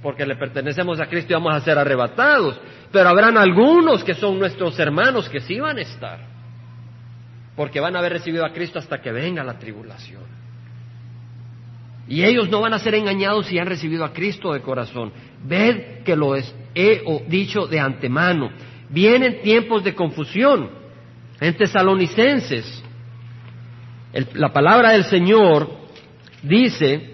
[0.01, 2.59] porque le pertenecemos a Cristo y vamos a ser arrebatados.
[2.91, 6.19] Pero habrán algunos que son nuestros hermanos que sí van a estar,
[7.55, 10.40] porque van a haber recibido a Cristo hasta que venga la tribulación.
[12.07, 15.13] Y ellos no van a ser engañados si han recibido a Cristo de corazón.
[15.43, 16.43] Ved que lo he
[17.27, 18.51] dicho de antemano.
[18.89, 20.69] Vienen tiempos de confusión.
[21.39, 22.83] En Tesalonicenses,
[24.33, 25.69] la palabra del Señor
[26.43, 27.11] dice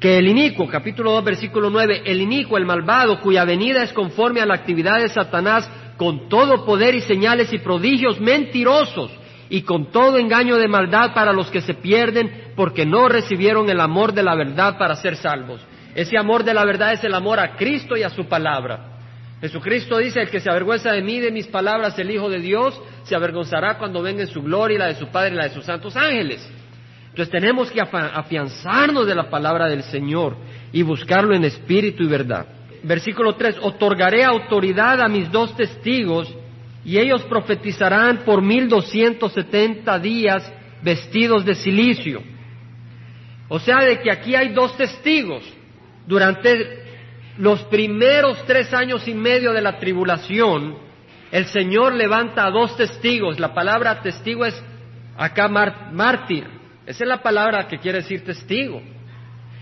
[0.00, 4.40] que el inicuo, capítulo 2, versículo 9, el inicuo, el malvado, cuya venida es conforme
[4.40, 9.10] a la actividad de Satanás, con todo poder y señales y prodigios mentirosos,
[9.50, 13.80] y con todo engaño de maldad para los que se pierden, porque no recibieron el
[13.80, 15.60] amor de la verdad para ser salvos.
[15.94, 18.86] Ese amor de la verdad es el amor a Cristo y a su palabra.
[19.40, 22.80] Jesucristo dice, el que se avergüenza de mí, de mis palabras, el Hijo de Dios,
[23.02, 25.54] se avergonzará cuando venga en su gloria y la de su Padre y la de
[25.54, 26.48] sus santos ángeles.
[27.08, 30.36] Entonces tenemos que afianzarnos de la palabra del Señor
[30.72, 32.46] y buscarlo en espíritu y verdad.
[32.84, 36.32] Versículo 3, otorgaré autoridad a mis dos testigos
[36.84, 40.50] y ellos profetizarán por mil doscientos setenta días
[40.82, 42.22] vestidos de silicio.
[43.48, 45.42] O sea, de que aquí hay dos testigos
[46.06, 46.80] durante
[47.36, 50.76] los primeros tres años y medio de la tribulación,
[51.32, 53.38] el Señor levanta a dos testigos.
[53.38, 54.62] La palabra testigo es
[55.16, 56.44] acá mártir.
[56.86, 58.82] Esa es la palabra que quiere decir testigo.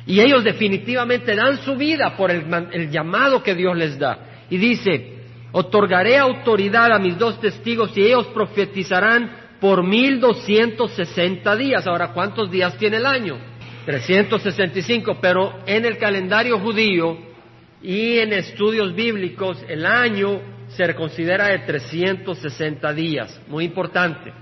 [0.07, 4.19] Y ellos definitivamente dan su vida por el, el llamado que Dios les da.
[4.49, 5.18] Y dice,
[5.53, 11.87] otorgaré autoridad a mis dos testigos y ellos profetizarán por mil doscientos sesenta días.
[11.87, 13.39] Ahora, ¿cuántos días tiene el año?
[13.87, 17.17] 365, pero en el calendario judío
[17.83, 24.33] y en estudios bíblicos el año se considera de 360 días, muy importante.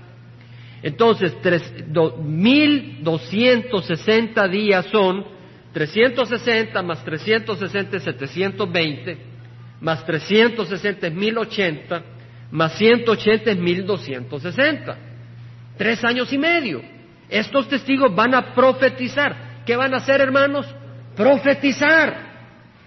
[0.83, 1.35] Entonces,
[2.21, 5.25] 1260 días son
[5.73, 9.17] 360 más 360 es 720,
[9.81, 12.03] más 360 es 1080,
[12.51, 14.97] más 180 es 1260.
[15.77, 16.81] Tres años y medio.
[17.29, 19.63] Estos testigos van a profetizar.
[19.65, 20.65] ¿Qué van a hacer, hermanos?
[21.15, 22.27] Profetizar.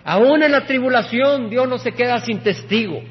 [0.04, 3.02] Aún en la tribulación Dios no se queda sin testigo.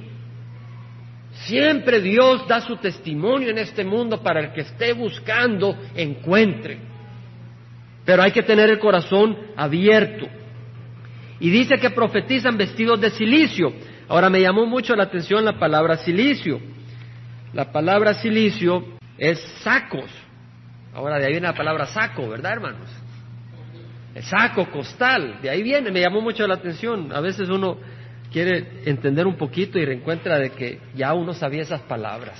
[1.46, 6.80] Siempre Dios da su testimonio en este mundo para el que esté buscando encuentre.
[8.04, 10.28] Pero hay que tener el corazón abierto.
[11.39, 13.73] Y dice que profetizan vestidos de silicio.
[14.08, 16.60] Ahora me llamó mucho la atención la palabra silicio.
[17.54, 18.86] La palabra silicio
[19.17, 20.10] es sacos.
[20.93, 22.89] Ahora de ahí viene la palabra saco, ¿verdad, hermanos?
[24.21, 27.13] saco, costal, de ahí viene, me llamó mucho la atención.
[27.13, 27.78] A veces uno
[28.32, 32.38] quiere entender un poquito y reencuentra de que ya uno sabía esas palabras.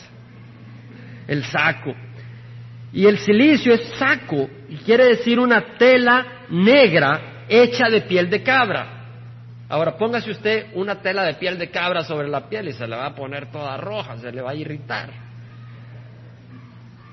[1.28, 1.94] El saco.
[2.92, 8.44] Y el silicio es saco y quiere decir una tela negra hecha de piel de
[8.44, 8.96] cabra.
[9.68, 12.96] Ahora póngase usted una tela de piel de cabra sobre la piel y se le
[12.96, 15.10] va a poner toda roja, se le va a irritar.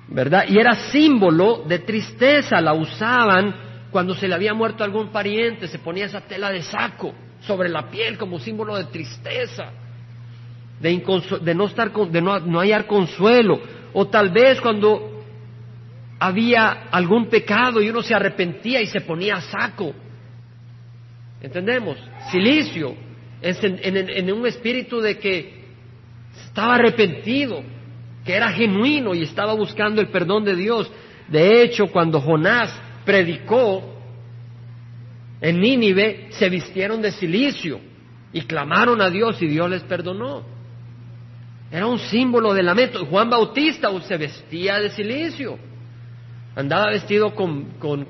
[0.08, 0.44] ¿Verdad?
[0.48, 3.54] Y era símbolo de tristeza, la usaban
[3.90, 7.90] cuando se le había muerto algún pariente, se ponía esa tela de saco sobre la
[7.90, 9.70] piel como símbolo de tristeza,
[10.80, 13.60] de, no, estar de no, no hallar consuelo,
[13.92, 15.24] o tal vez cuando
[16.18, 19.94] había algún pecado y uno se arrepentía y se ponía saco.
[21.46, 21.96] ¿Entendemos?
[22.32, 22.96] Silicio,
[23.40, 25.62] en, un espíritu de que
[26.48, 27.62] estaba arrepentido,
[28.24, 30.90] que era genuino y estaba buscando el perdón de Dios.
[31.28, 33.94] De hecho, cuando Jonás predicó
[35.40, 37.78] en Nínive, se vistieron de silicio
[38.32, 40.42] y clamaron a Dios y Dios les perdonó.
[41.70, 43.06] Era un símbolo de lamento.
[43.06, 45.56] Juan Bautista se vestía de silicio,
[46.56, 48.04] andaba vestido con, con,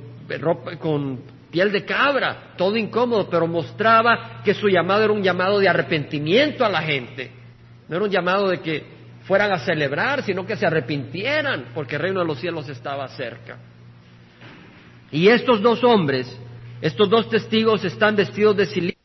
[0.80, 5.68] con piel de cabra, todo incómodo, pero mostraba que su llamado era un llamado de
[5.68, 7.30] arrepentimiento a la gente.
[7.88, 8.84] No era un llamado de que
[9.22, 13.58] fueran a celebrar, sino que se arrepintieran, porque el reino de los cielos estaba cerca.
[15.10, 16.26] Y estos dos hombres,
[16.80, 19.00] estos dos testigos están vestidos de silicio.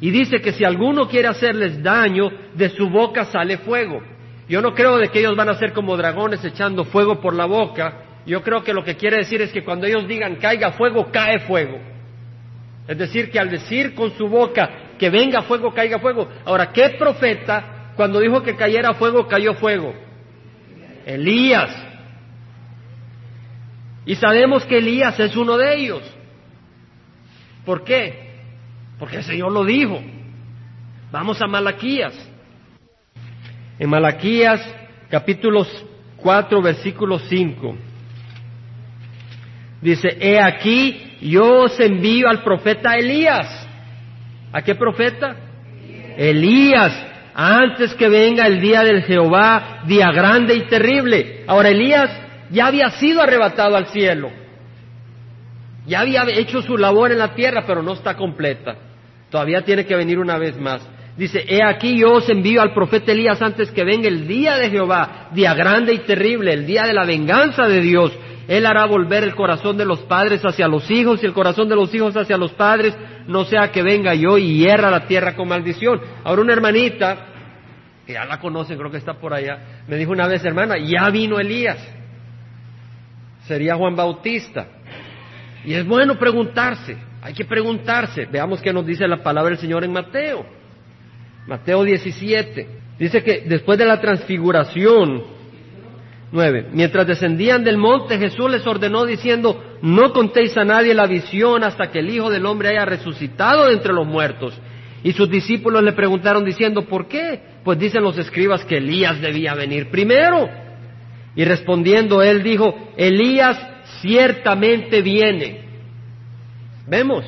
[0.00, 4.02] Y dice que si alguno quiere hacerles daño, de su boca sale fuego.
[4.48, 7.46] Yo no creo de que ellos van a ser como dragones echando fuego por la
[7.46, 8.05] boca.
[8.26, 11.40] Yo creo que lo que quiere decir es que cuando ellos digan caiga fuego, cae
[11.40, 11.78] fuego.
[12.88, 16.28] Es decir, que al decir con su boca que venga fuego, caiga fuego.
[16.44, 19.94] Ahora, ¿qué profeta cuando dijo que cayera fuego, cayó fuego?
[21.04, 21.70] Elías.
[24.04, 26.02] Y sabemos que Elías es uno de ellos.
[27.64, 28.34] ¿Por qué?
[28.98, 30.00] Porque el Señor lo dijo.
[31.12, 32.14] Vamos a Malaquías.
[33.78, 34.60] En Malaquías
[35.10, 35.66] capítulo
[36.16, 37.76] 4 versículo 5.
[39.80, 43.68] Dice, he aquí, yo os envío al profeta Elías.
[44.52, 45.36] ¿A qué profeta?
[46.16, 51.44] Elías, antes que venga el día del Jehová, día grande y terrible.
[51.46, 52.10] Ahora Elías
[52.50, 54.30] ya había sido arrebatado al cielo.
[55.86, 58.76] Ya había hecho su labor en la tierra, pero no está completa.
[59.30, 60.86] Todavía tiene que venir una vez más.
[61.16, 64.70] Dice, he aquí yo os envío al profeta Elías antes que venga el día de
[64.70, 68.12] Jehová, día grande y terrible, el día de la venganza de Dios.
[68.48, 71.74] Él hará volver el corazón de los padres hacia los hijos y el corazón de
[71.74, 75.48] los hijos hacia los padres, no sea que venga yo y hierra la tierra con
[75.48, 76.00] maldición.
[76.22, 77.26] Ahora una hermanita,
[78.06, 81.10] que ya la conocen, creo que está por allá, me dijo una vez, hermana, ya
[81.10, 81.78] vino Elías.
[83.46, 84.66] Sería Juan Bautista.
[85.64, 88.26] Y es bueno preguntarse, hay que preguntarse.
[88.26, 90.46] Veamos qué nos dice la palabra del Señor en Mateo.
[91.48, 92.68] Mateo 17.
[92.98, 95.35] Dice que después de la transfiguración,
[96.32, 96.70] 9.
[96.72, 101.90] Mientras descendían del monte, Jesús les ordenó diciendo, no contéis a nadie la visión hasta
[101.90, 104.58] que el Hijo del Hombre haya resucitado de entre los muertos.
[105.02, 107.40] Y sus discípulos le preguntaron diciendo, ¿por qué?
[107.62, 110.48] Pues dicen los escribas que Elías debía venir primero.
[111.36, 113.56] Y respondiendo él dijo, Elías
[114.00, 115.60] ciertamente viene.
[116.88, 117.24] Vemos,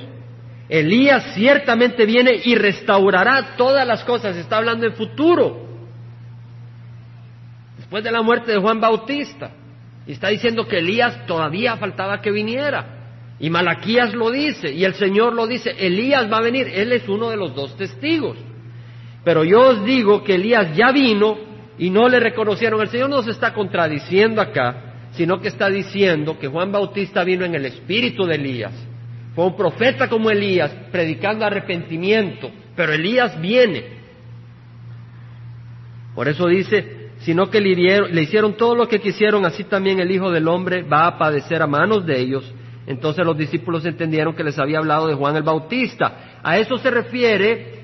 [0.68, 4.36] Elías ciertamente viene y restaurará todas las cosas.
[4.36, 5.67] Está hablando en futuro.
[7.88, 9.50] Después de la muerte de Juan Bautista.
[10.06, 12.84] Y está diciendo que Elías todavía faltaba que viniera.
[13.40, 17.08] Y Malaquías lo dice, y el Señor lo dice, Elías va a venir, Él es
[17.08, 18.36] uno de los dos testigos.
[19.24, 21.38] Pero yo os digo que Elías ya vino
[21.78, 22.78] y no le reconocieron.
[22.82, 27.46] El Señor no se está contradiciendo acá, sino que está diciendo que Juan Bautista vino
[27.46, 28.74] en el espíritu de Elías.
[29.34, 33.96] Fue un profeta como Elías, predicando arrepentimiento, pero Elías viene.
[36.14, 36.97] Por eso dice,
[37.28, 40.82] sino que le, le hicieron todo lo que quisieron, así también el Hijo del Hombre
[40.82, 42.54] va a padecer a manos de ellos.
[42.86, 46.38] Entonces los discípulos entendieron que les había hablado de Juan el Bautista.
[46.42, 47.80] A eso se refiere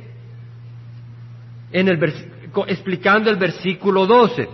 [1.72, 2.02] en el
[2.68, 4.48] explicando el versículo 12.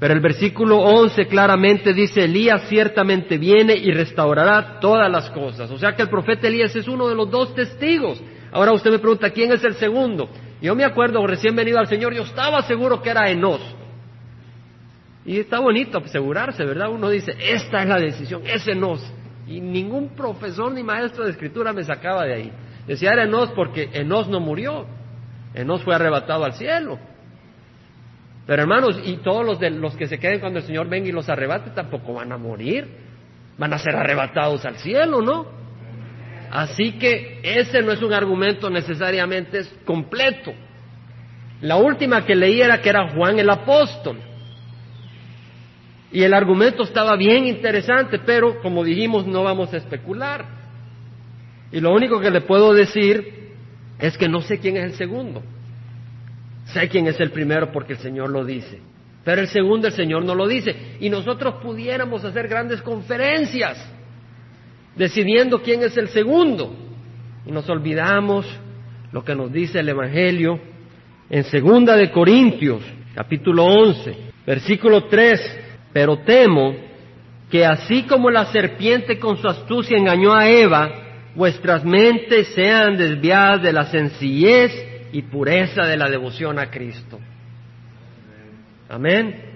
[0.00, 5.70] Pero el versículo 11 claramente dice, Elías ciertamente viene y restaurará todas las cosas.
[5.70, 8.20] O sea que el profeta Elías es uno de los dos testigos.
[8.50, 10.28] Ahora usted me pregunta, ¿quién es el segundo?
[10.64, 13.60] Yo me acuerdo, recién venido al Señor, yo estaba seguro que era Enos.
[15.26, 16.88] Y está bonito asegurarse, ¿verdad?
[16.88, 19.06] Uno dice, esta es la decisión, es Enos.
[19.46, 22.52] Y ningún profesor ni maestro de escritura me sacaba de ahí.
[22.86, 24.86] Decía era Enos porque Enos no murió.
[25.52, 26.98] Enos fue arrebatado al cielo.
[28.46, 31.12] Pero hermanos, y todos los, de, los que se queden cuando el Señor venga y
[31.12, 32.88] los arrebate tampoco van a morir.
[33.58, 35.53] Van a ser arrebatados al cielo, ¿no?
[36.54, 40.54] Así que ese no es un argumento necesariamente completo.
[41.62, 44.20] La última que leí era que era Juan el apóstol.
[46.12, 50.44] Y el argumento estaba bien interesante, pero como dijimos, no vamos a especular.
[51.72, 53.50] Y lo único que le puedo decir
[53.98, 55.42] es que no sé quién es el segundo.
[56.66, 58.78] Sé quién es el primero porque el Señor lo dice.
[59.24, 60.98] Pero el segundo el Señor no lo dice.
[61.00, 63.93] Y nosotros pudiéramos hacer grandes conferencias
[64.96, 66.74] decidiendo quién es el segundo.
[67.46, 68.46] Y nos olvidamos
[69.12, 70.58] lo que nos dice el Evangelio
[71.30, 72.82] en Segunda de Corintios,
[73.14, 75.60] capítulo 11, versículo 3.
[75.92, 76.74] Pero temo
[77.50, 80.90] que así como la serpiente con su astucia engañó a Eva,
[81.34, 84.72] vuestras mentes sean desviadas de la sencillez
[85.12, 87.20] y pureza de la devoción a Cristo.
[88.88, 89.52] Amén.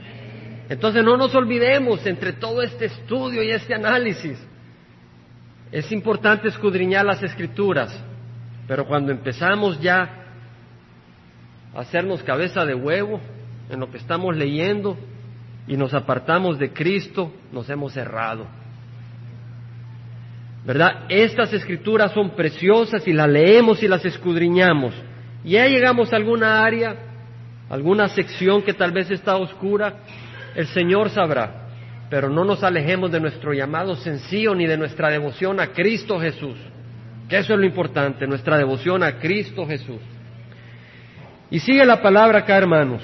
[0.68, 4.38] Entonces no nos olvidemos entre todo este estudio y este análisis.
[5.70, 7.94] Es importante escudriñar las escrituras,
[8.66, 10.24] pero cuando empezamos ya
[11.74, 13.20] a hacernos cabeza de huevo
[13.68, 14.96] en lo que estamos leyendo
[15.66, 18.46] y nos apartamos de Cristo, nos hemos errado.
[20.64, 21.04] ¿Verdad?
[21.08, 24.94] Estas escrituras son preciosas y las leemos y las escudriñamos.
[25.44, 26.96] Ya llegamos a alguna área,
[27.70, 30.00] alguna sección que tal vez está oscura,
[30.54, 31.57] el Señor sabrá.
[32.10, 36.56] Pero no nos alejemos de nuestro llamado sencillo ni de nuestra devoción a Cristo Jesús.
[37.28, 40.00] Que eso es lo importante, nuestra devoción a Cristo Jesús.
[41.50, 43.02] Y sigue la palabra acá, hermanos.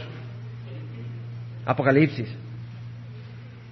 [1.66, 2.28] Apocalipsis.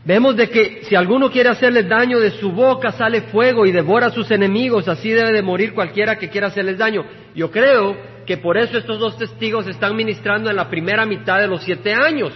[0.05, 4.09] Vemos de que si alguno quiere hacerles daño, de su boca sale fuego y devora
[4.09, 7.05] a sus enemigos, así debe de morir cualquiera que quiera hacerles daño.
[7.35, 11.47] Yo creo que por eso estos dos testigos están ministrando en la primera mitad de
[11.47, 12.33] los siete años,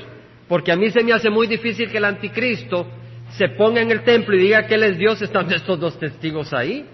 [0.48, 2.86] porque a mí se me hace muy difícil que el anticristo
[3.30, 6.52] se ponga en el templo y diga que él es Dios estando estos dos testigos
[6.52, 6.86] ahí,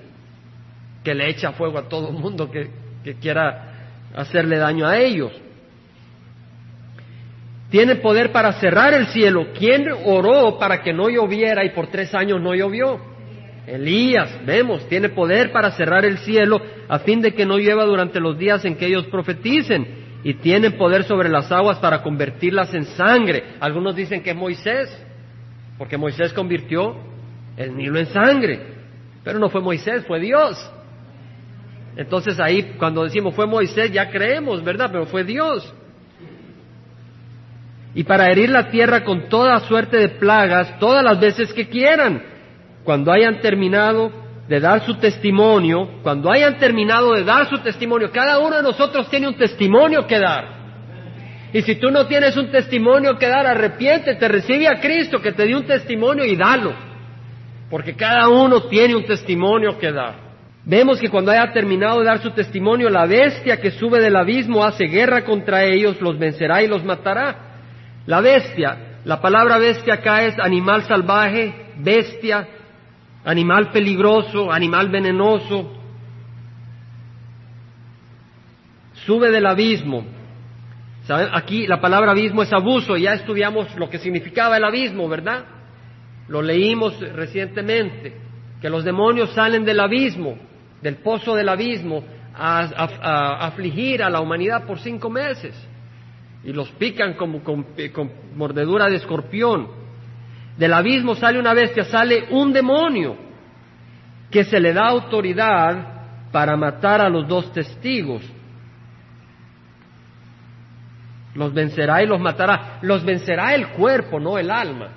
[1.05, 2.70] que le echa fuego a todo el mundo que,
[3.05, 3.72] que quiera
[4.14, 5.32] hacerle daño a ellos.
[7.70, 9.48] Tiene poder para cerrar el cielo.
[9.59, 13.00] ¿Quién oró para que no lloviera y por tres años no llovió?
[13.66, 18.20] Elías, vemos, tiene poder para cerrar el cielo a fin de que no llueva durante
[18.20, 20.01] los días en que ellos profeticen.
[20.25, 23.55] Y tiene poder sobre las aguas para convertirlas en sangre.
[23.61, 24.89] Algunos dicen que es Moisés,
[25.79, 26.97] porque Moisés convirtió
[27.57, 28.61] el Nilo en sangre.
[29.25, 30.70] Pero no fue Moisés, fue Dios.
[31.97, 34.91] Entonces ahí cuando decimos fue Moisés ya creemos, ¿verdad?
[34.91, 35.75] Pero fue Dios.
[37.95, 42.23] Y para herir la tierra con toda suerte de plagas todas las veces que quieran.
[42.85, 44.11] Cuando hayan terminado
[44.53, 49.09] de dar su testimonio, cuando hayan terminado de dar su testimonio, cada uno de nosotros
[49.09, 50.44] tiene un testimonio que dar.
[51.55, 55.46] Y si tú no tienes un testimonio que dar, arrepiéntete, recibe a Cristo que te
[55.46, 56.74] dio un testimonio y dalo.
[57.70, 60.16] Porque cada uno tiene un testimonio que dar.
[60.66, 64.66] Vemos que cuando haya terminado de dar su testimonio, la bestia que sube del abismo
[64.66, 67.36] hace guerra contra ellos, los vencerá y los matará.
[68.05, 72.46] La bestia, la palabra bestia acá es animal salvaje, bestia,
[73.25, 75.73] animal peligroso, animal venenoso.
[79.07, 80.05] Sube del abismo.
[81.33, 85.45] Aquí la palabra abismo es abuso, ya estudiamos lo que significaba el abismo, ¿verdad?
[86.29, 88.16] Lo leímos recientemente,
[88.61, 90.39] que los demonios salen del abismo,
[90.81, 92.05] del pozo del abismo,
[92.35, 95.55] a, afligir a la humanidad por cinco meses
[96.45, 97.66] y los pican como con,
[98.35, 99.82] mordedura de escorpión.
[100.63, 103.17] Del abismo sale una bestia, sale un demonio
[104.31, 108.23] que se le da autoridad para matar a los dos testigos.
[111.35, 112.79] Los vencerá y los matará.
[112.83, 114.91] Los vencerá el cuerpo, no el alma.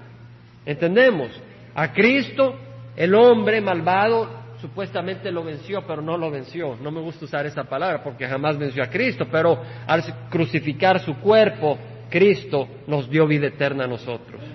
[0.68, 1.32] ¿Entendemos?
[1.74, 2.60] A Cristo,
[2.96, 4.30] el hombre malvado,
[4.62, 6.76] supuestamente lo venció, pero no lo venció.
[6.80, 11.16] No me gusta usar esa palabra porque jamás venció a Cristo, pero al crucificar su
[11.16, 11.76] cuerpo,
[12.12, 14.55] Cristo nos dio vida eterna a nosotros.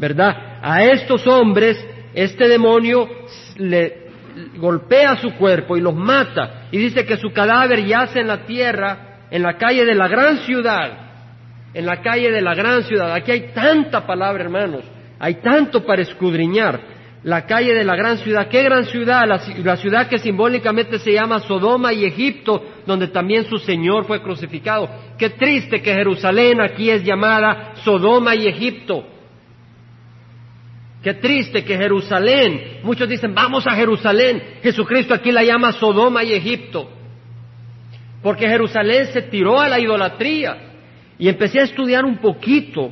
[0.00, 0.58] ¿Verdad?
[0.62, 1.76] A estos hombres,
[2.14, 3.06] este demonio
[3.56, 4.08] le
[4.56, 9.26] golpea su cuerpo y los mata y dice que su cadáver yace en la tierra,
[9.30, 10.90] en la calle de la gran ciudad,
[11.74, 13.12] en la calle de la gran ciudad.
[13.12, 14.84] Aquí hay tanta palabra, hermanos,
[15.18, 16.80] hay tanto para escudriñar
[17.22, 18.48] la calle de la gran ciudad.
[18.48, 19.28] ¿Qué gran ciudad?
[19.28, 24.88] La, ciudad que simbólicamente se llama Sodoma y Egipto, donde también su Señor fue crucificado.
[25.18, 29.19] Qué triste que Jerusalén aquí es llamada Sodoma y Egipto.
[31.02, 34.42] Qué triste que Jerusalén, muchos dicen, vamos a Jerusalén.
[34.62, 36.90] Jesucristo aquí la llama Sodoma y Egipto.
[38.22, 40.56] Porque Jerusalén se tiró a la idolatría.
[41.18, 42.90] Y empecé a estudiar un poquito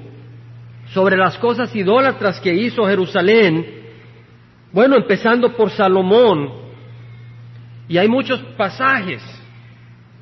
[0.93, 3.79] sobre las cosas idólatras que hizo Jerusalén
[4.73, 6.51] bueno, empezando por Salomón,
[7.89, 9.23] y hay muchos pasajes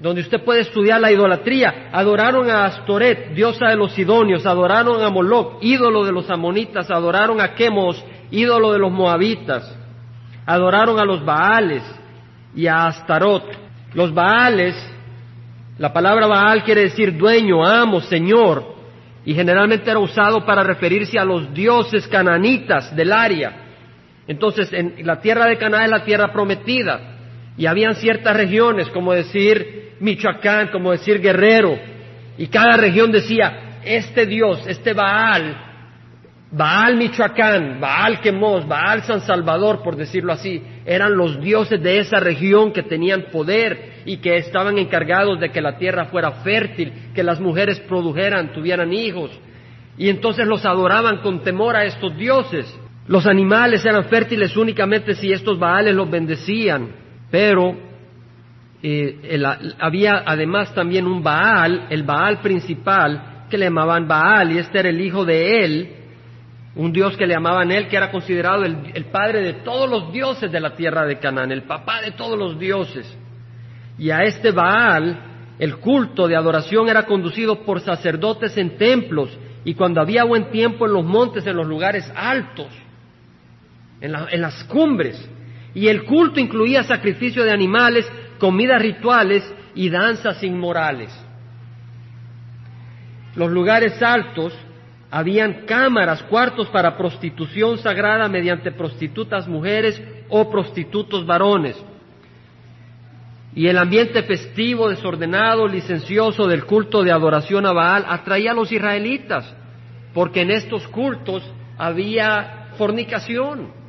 [0.00, 1.88] donde usted puede estudiar la idolatría.
[1.92, 7.40] Adoraron a Astoret, diosa de los sidonios, adoraron a Moloch, ídolo de los amonitas, adoraron
[7.40, 9.74] a Chemos, ídolo de los moabitas,
[10.44, 11.82] adoraron a los Baales
[12.54, 13.44] y a Astarot.
[13.94, 14.74] Los Baales,
[15.78, 18.76] la palabra Baal quiere decir dueño, amo, señor,
[19.24, 23.64] y generalmente era usado para referirse a los dioses cananitas del área.
[24.28, 27.14] Entonces, en la tierra de Canaán es la tierra prometida.
[27.58, 31.78] Y habían ciertas regiones, como decir Michoacán, como decir Guerrero.
[32.38, 35.66] Y cada región decía, este Dios, este Baal,
[36.50, 42.20] Baal Michoacán, Baal Quemos, Baal San Salvador, por decirlo así, eran los dioses de esa
[42.20, 47.24] región que tenían poder y que estaban encargados de que la tierra fuera fértil, que
[47.24, 49.30] las mujeres produjeran, tuvieran hijos.
[49.98, 52.72] Y entonces los adoraban con temor a estos dioses.
[53.08, 56.88] Los animales eran fértiles únicamente si estos baales los bendecían,
[57.30, 57.76] pero
[58.82, 59.42] eh,
[59.78, 64.88] había además también un baal, el baal principal, que le llamaban Baal, y este era
[64.88, 65.94] el hijo de él,
[66.74, 70.12] un dios que le llamaban él, que era considerado el, el padre de todos los
[70.12, 73.16] dioses de la tierra de Canaán, el papá de todos los dioses.
[73.98, 75.18] Y a este Baal,
[75.58, 79.30] el culto de adoración era conducido por sacerdotes en templos,
[79.64, 82.68] y cuando había buen tiempo en los montes, en los lugares altos
[84.00, 85.28] en, las cumbres.
[85.74, 89.42] Y el culto incluía sacrificio de animales, comidas rituales
[89.74, 91.10] y danzas inmorales.
[93.34, 94.54] Los lugares altos
[95.10, 101.76] habían cámaras, cuartos para prostitución sagrada mediante prostitutas mujeres o prostitutos varones.
[103.54, 108.70] Y el ambiente festivo, desordenado, licencioso del culto de adoración a Baal atraía a los
[108.70, 109.54] israelitas,
[110.12, 111.42] porque en estos cultos
[111.78, 113.86] había fornicación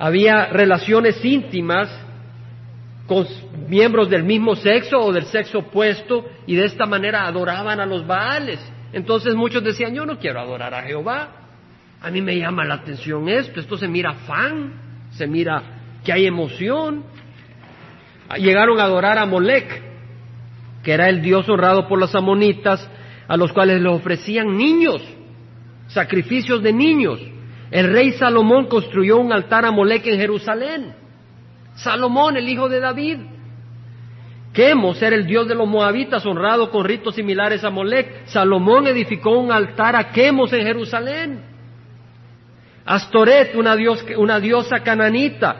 [0.00, 1.90] había relaciones íntimas
[3.10, 3.26] con
[3.66, 8.06] miembros del mismo sexo o del sexo opuesto y de esta manera adoraban a los
[8.06, 8.60] Baales.
[8.92, 11.32] Entonces muchos decían, yo no quiero adorar a Jehová.
[12.00, 14.74] A mí me llama la atención esto, esto se mira fan,
[15.10, 15.60] se mira
[16.04, 17.02] que hay emoción.
[18.36, 19.82] Llegaron a adorar a Molec,
[20.84, 22.88] que era el dios honrado por los amonitas,
[23.26, 25.02] a los cuales le ofrecían niños,
[25.88, 27.18] sacrificios de niños.
[27.72, 30.99] El rey Salomón construyó un altar a Molec en Jerusalén.
[31.76, 33.18] Salomón, el hijo de David.
[34.52, 38.26] Quemos era el dios de los moabitas, honrado con ritos similares a Molec.
[38.26, 41.40] Salomón edificó un altar a Quemos en Jerusalén.
[42.84, 43.76] Astoret, una,
[44.16, 45.56] una diosa cananita,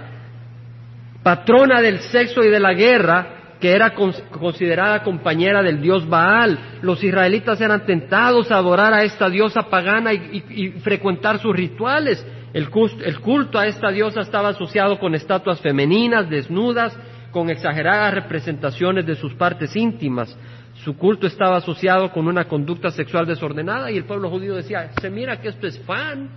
[1.22, 6.58] patrona del sexo y de la guerra, que era considerada compañera del dios Baal.
[6.82, 12.26] Los israelitas eran tentados a adorar a esta diosa pagana y, frecuentar sus rituales.
[12.53, 16.96] El culto, a esta diosa estaba asociado con estatuas femeninas, desnudas,
[17.30, 20.36] con exageradas representaciones de sus partes íntimas.
[20.84, 25.11] Su culto estaba asociado con una conducta sexual desordenada y el pueblo judío decía, se
[25.11, 26.28] mira que esto es fan,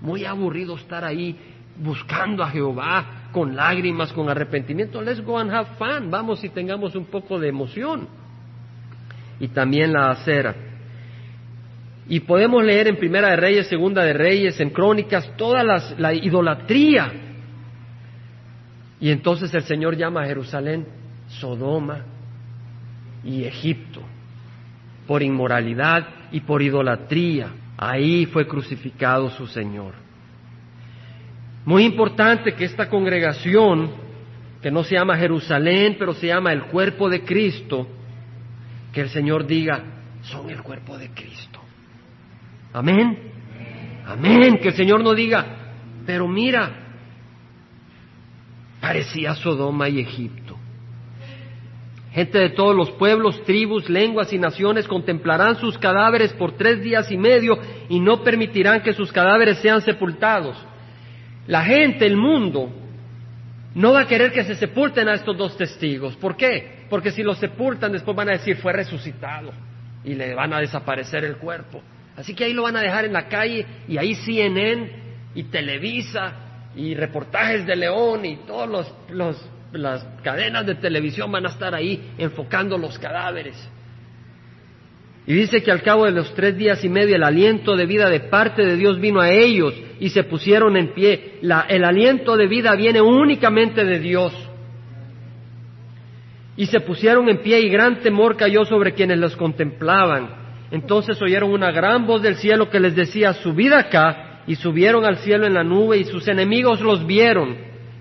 [0.00, 1.36] muy aburrido estar ahí
[1.76, 5.02] buscando a Jehová, con lágrimas, con arrepentimiento.
[5.02, 6.10] Let's go and have fun.
[6.10, 8.06] Vamos y tengamos un poco de emoción.
[9.40, 10.54] Y también la acera.
[12.10, 17.12] Y podemos leer en Primera de Reyes, Segunda de Reyes, en Crónicas, toda la idolatría.
[18.98, 20.86] Y entonces el Señor llama a Jerusalén
[21.28, 22.04] Sodoma
[23.22, 24.02] y Egipto
[25.06, 27.52] por inmoralidad y por idolatría.
[27.78, 29.94] Ahí fue crucificado su Señor.
[31.64, 33.88] Muy importante que esta congregación,
[34.60, 37.86] que no se llama Jerusalén, pero se llama el cuerpo de Cristo,
[38.92, 39.84] que el Señor diga,
[40.22, 41.59] son el cuerpo de Cristo.
[42.72, 43.18] Amén.
[44.06, 44.58] Amén.
[44.58, 45.44] Que el Señor no diga,
[46.06, 46.70] pero mira,
[48.80, 50.56] parecía Sodoma y Egipto.
[52.12, 57.10] Gente de todos los pueblos, tribus, lenguas y naciones contemplarán sus cadáveres por tres días
[57.12, 57.56] y medio
[57.88, 60.56] y no permitirán que sus cadáveres sean sepultados.
[61.46, 62.68] La gente, el mundo,
[63.74, 66.16] no va a querer que se sepulten a estos dos testigos.
[66.16, 66.86] ¿Por qué?
[66.90, 69.52] Porque si los sepultan después van a decir fue resucitado
[70.04, 71.80] y le van a desaparecer el cuerpo.
[72.20, 74.90] Así que ahí lo van a dejar en la calle y ahí CNN
[75.34, 76.34] y Televisa
[76.76, 78.92] y reportajes de León y todas
[79.72, 83.56] las cadenas de televisión van a estar ahí enfocando los cadáveres.
[85.26, 88.10] Y dice que al cabo de los tres días y medio el aliento de vida
[88.10, 91.38] de parte de Dios vino a ellos y se pusieron en pie.
[91.40, 94.34] el aliento de vida viene únicamente de Dios.
[96.54, 100.39] Y se pusieron en pie y gran temor cayó sobre quienes los contemplaban.
[100.70, 105.18] Entonces oyeron una gran voz del cielo que les decía, subid acá, y subieron al
[105.18, 107.56] cielo en la nube, y sus enemigos los vieron,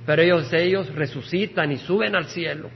[0.05, 2.69] pero ellos, ellos resucitan y suben al cielo.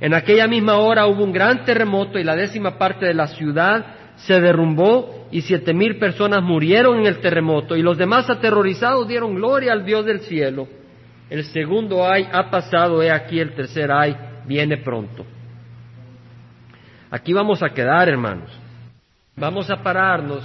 [0.00, 3.86] En aquella misma hora hubo un gran terremoto y la décima parte de la ciudad
[4.16, 9.34] se derrumbó y siete mil personas murieron en el terremoto y los demás aterrorizados dieron
[9.34, 10.68] gloria al Dios del cielo.
[11.30, 14.16] El segundo ay ha pasado, he aquí el tercer ay
[14.46, 15.24] viene pronto.
[17.10, 18.50] Aquí vamos a quedar, hermanos.
[19.36, 20.42] Vamos a pararnos.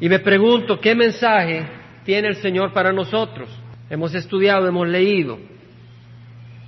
[0.00, 1.66] Y me pregunto, ¿qué mensaje
[2.04, 3.50] tiene el Señor para nosotros?
[3.90, 5.38] Hemos estudiado, hemos leído.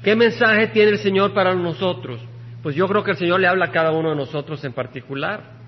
[0.03, 2.20] ¿Qué mensaje tiene el Señor para nosotros?
[2.62, 5.59] Pues yo creo que el Señor le habla a cada uno de nosotros en particular.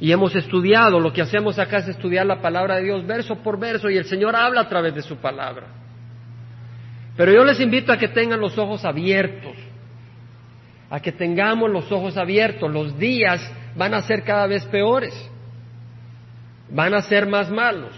[0.00, 3.58] Y hemos estudiado, lo que hacemos acá es estudiar la palabra de Dios verso por
[3.58, 5.66] verso y el Señor habla a través de su palabra.
[7.16, 9.56] Pero yo les invito a que tengan los ojos abiertos,
[10.88, 12.72] a que tengamos los ojos abiertos.
[12.72, 15.14] Los días van a ser cada vez peores,
[16.70, 17.92] van a ser más malos.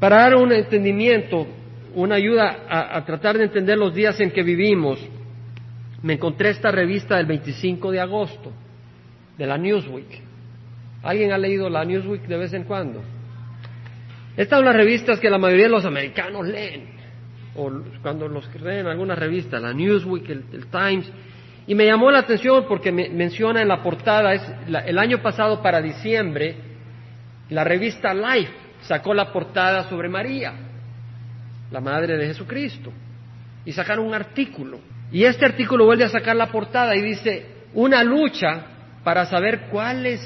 [0.00, 1.46] Para dar un entendimiento,
[1.94, 5.00] una ayuda a, tratar de entender los días en que vivimos,
[6.02, 8.52] me encontré esta revista del 25 de agosto,
[9.36, 10.22] de la Newsweek.
[11.02, 13.02] ¿Alguien ha leído la Newsweek de vez en cuando?
[14.36, 16.84] Estas son las revistas que la mayoría de los americanos leen,
[17.56, 17.70] o
[18.02, 21.10] cuando los leen algunas revistas, la Newsweek, el, Times,
[21.68, 24.42] y me llamó la atención porque me menciona en la portada, es
[24.86, 26.56] el año pasado para diciembre,
[27.50, 30.54] la revista Life sacó la portada sobre María
[31.70, 32.92] la madre de Jesucristo.
[33.64, 34.80] Y sacaron un artículo.
[35.12, 38.66] Y este artículo vuelve a sacar la portada y dice, una lucha
[39.04, 40.20] para saber cuál es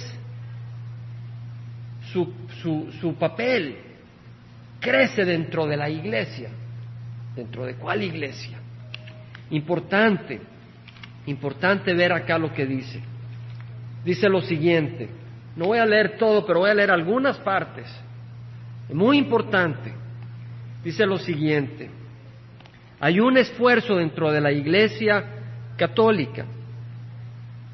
[2.13, 2.33] su,
[3.01, 3.77] su, papel.
[4.81, 6.51] Crece dentro de la iglesia.
[7.35, 8.59] ¿Dentro de cuál iglesia?
[9.51, 10.41] Importante,
[11.27, 13.01] importante ver acá lo que dice.
[14.05, 15.09] Dice lo siguiente,
[15.57, 17.87] no voy a leer todo, pero voy a leer algunas partes.
[18.93, 20.03] Muy importante
[20.83, 21.91] dice lo siguiente,
[23.01, 25.25] hay un esfuerzo dentro de la Iglesia
[25.77, 26.45] católica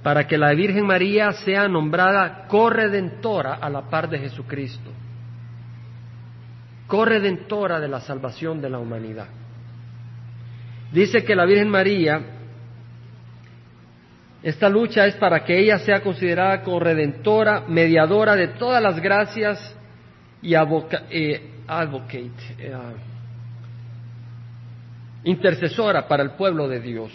[0.03, 4.91] para que la Virgen María sea nombrada corredentora a la par de Jesucristo,
[6.87, 9.29] corredentora de la salvación de la humanidad.
[10.93, 12.21] Dice que la Virgen María,
[14.43, 19.77] esta lucha es para que ella sea considerada corredentora, mediadora de todas las gracias
[20.41, 22.73] y eh, advocate, eh,
[25.25, 27.13] intercesora para el pueblo de Dios.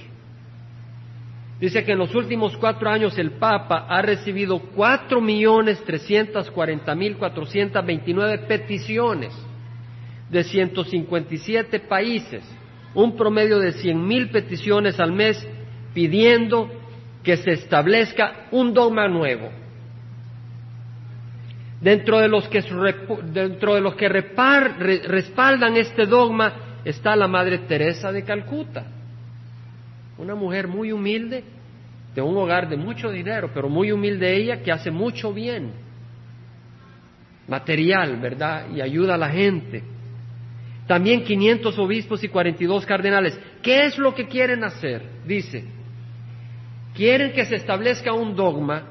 [1.62, 6.94] Dice que en los últimos cuatro años el Papa ha recibido cuatro millones trescientos cuarenta
[6.94, 9.34] mil cuatrocientos veintinueve peticiones
[10.30, 12.44] de 157 países,
[12.94, 15.48] un promedio de cien mil peticiones al mes
[15.94, 16.83] pidiendo
[17.24, 19.50] que se establezca un dogma nuevo.
[21.80, 22.62] Dentro de los que,
[23.32, 28.86] dentro de los que respaldan este dogma está la Madre Teresa de Calcuta,
[30.18, 31.44] una mujer muy humilde,
[32.16, 35.72] de un hogar de mucho dinero, pero muy humilde ella, que hace mucho bien,
[37.48, 38.68] material, ¿verdad?
[38.74, 39.84] Y ayuda a la gente.
[40.88, 43.40] También 500 obispos y 42 cardenales.
[43.62, 45.02] ¿Qué es lo que quieren hacer?
[45.26, 45.66] Dice,
[46.94, 48.84] quieren que se establezca un dogma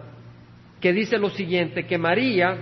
[0.81, 2.57] que dice lo siguiente, que María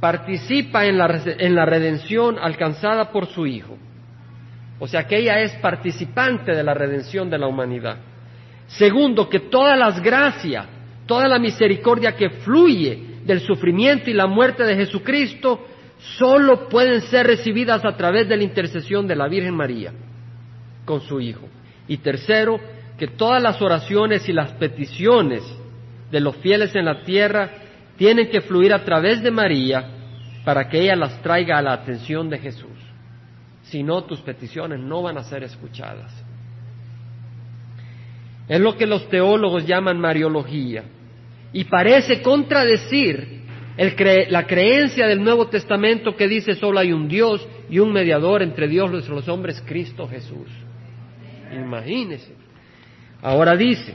[0.00, 3.76] participa en la, en la redención alcanzada por su Hijo.
[4.78, 7.98] O sea que ella es participante de la redención de la humanidad.
[8.66, 10.66] Segundo, que todas las gracias,
[11.06, 15.66] toda la misericordia que fluye del sufrimiento y la muerte de Jesucristo
[15.98, 19.92] solo pueden ser recibidas a través de la intercesión de la Virgen María
[20.86, 21.46] con su Hijo.
[21.86, 22.58] Y tercero,
[23.00, 25.42] que todas las oraciones y las peticiones
[26.10, 27.50] de los fieles en la tierra
[27.96, 29.88] tienen que fluir a través de María
[30.44, 32.76] para que ella las traiga a la atención de Jesús.
[33.62, 36.12] Si no, tus peticiones no van a ser escuchadas.
[38.46, 40.84] Es lo que los teólogos llaman mariología.
[41.54, 43.44] Y parece contradecir
[44.28, 48.68] la creencia del Nuevo Testamento que dice solo hay un Dios y un mediador entre
[48.68, 50.50] Dios y los hombres, Cristo Jesús.
[51.50, 52.40] Imagínese.
[53.22, 53.94] Ahora dice,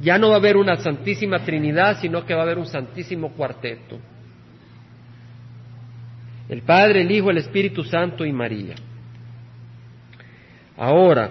[0.00, 3.32] ya no va a haber una Santísima Trinidad, sino que va a haber un Santísimo
[3.32, 3.98] Cuarteto.
[6.48, 8.74] El Padre, el Hijo, el Espíritu Santo y María.
[10.76, 11.30] Ahora,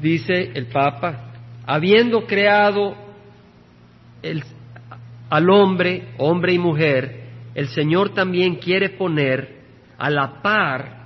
[0.00, 1.32] dice el Papa,
[1.64, 2.96] habiendo creado
[5.30, 9.60] al hombre, hombre y mujer, el Señor también quiere poner
[9.96, 10.96] a la par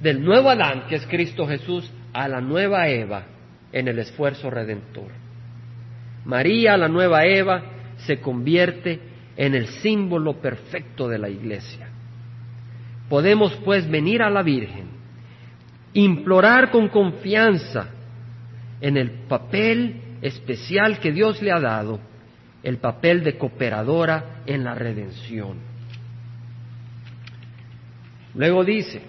[0.00, 3.24] del nuevo Adán, que es Cristo Jesús, a la nueva Eva
[3.72, 5.10] en el esfuerzo redentor.
[6.24, 7.62] María, la nueva Eva,
[8.06, 9.00] se convierte
[9.36, 11.88] en el símbolo perfecto de la iglesia.
[13.08, 14.86] Podemos pues venir a la Virgen,
[15.92, 17.88] implorar con confianza
[18.80, 22.00] en el papel especial que Dios le ha dado,
[22.62, 25.58] el papel de cooperadora en la redención.
[28.34, 29.02] Luego dice,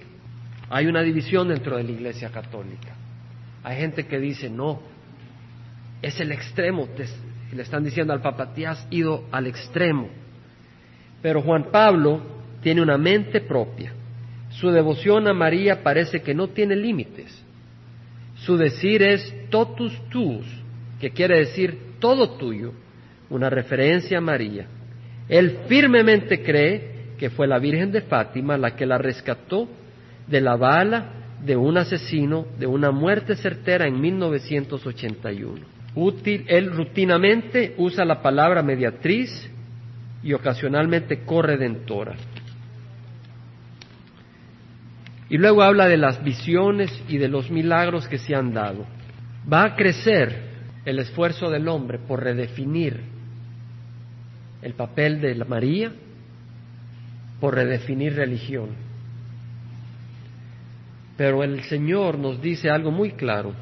[0.69, 2.95] hay una división dentro de la Iglesia Católica.
[3.63, 4.81] Hay gente que dice, no,
[6.01, 6.87] es el extremo,
[7.51, 10.09] le están diciendo al Papa, te has ido al extremo.
[11.21, 12.21] Pero Juan Pablo
[12.61, 13.93] tiene una mente propia.
[14.49, 17.43] Su devoción a María parece que no tiene límites.
[18.37, 20.45] Su decir es totus tuus,
[20.99, 22.73] que quiere decir todo tuyo,
[23.29, 24.67] una referencia a María.
[25.27, 29.67] Él firmemente cree que fue la Virgen de Fátima la que la rescató
[30.27, 31.11] de la bala
[31.43, 35.61] de un asesino, de una muerte certera en 1981.
[35.95, 39.49] Útil, él rutinamente usa la palabra mediatriz
[40.23, 42.15] y ocasionalmente corredentora.
[45.29, 48.85] Y luego habla de las visiones y de los milagros que se han dado.
[49.51, 50.45] Va a crecer
[50.85, 53.01] el esfuerzo del hombre por redefinir
[54.61, 55.91] el papel de la María,
[57.39, 58.84] por redefinir religión.
[61.17, 63.53] Pero el Señor nos dice algo muy claro,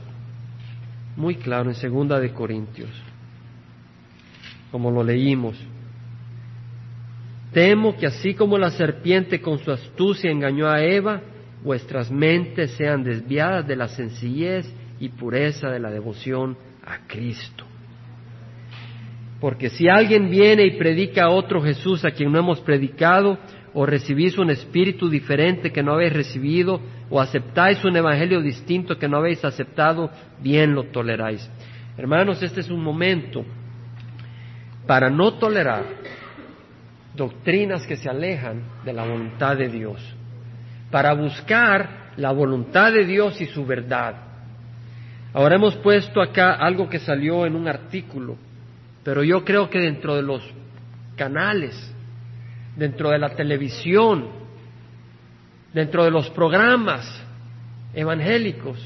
[1.16, 2.90] muy claro en Segunda de Corintios,
[4.72, 5.56] como lo leímos.
[7.52, 11.22] Temo que así como la serpiente con su astucia engañó a Eva,
[11.64, 14.66] vuestras mentes sean desviadas de la sencillez
[15.00, 17.66] y pureza de la devoción a Cristo.
[19.40, 23.38] Porque si alguien viene y predica a otro Jesús a quien no hemos predicado,
[23.74, 26.80] o recibís un espíritu diferente que no habéis recibido,
[27.10, 31.50] o aceptáis un evangelio distinto que no habéis aceptado, bien lo toleráis.
[31.98, 33.46] Hermanos, este es un momento
[34.88, 35.84] para no tolerar
[37.16, 40.02] doctrinas que se alejan de la voluntad de Dios,
[40.90, 44.16] para buscar la voluntad de Dios y su verdad.
[45.34, 48.38] Ahora hemos puesto acá algo que salió en un artículo,
[49.04, 50.44] pero yo creo que dentro de los
[51.16, 51.94] canales,
[52.76, 54.43] dentro de la televisión,
[55.74, 57.06] dentro de los programas
[57.94, 58.80] evangélicos,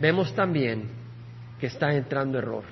[0.00, 0.88] vemos también
[1.60, 2.64] que está entrando error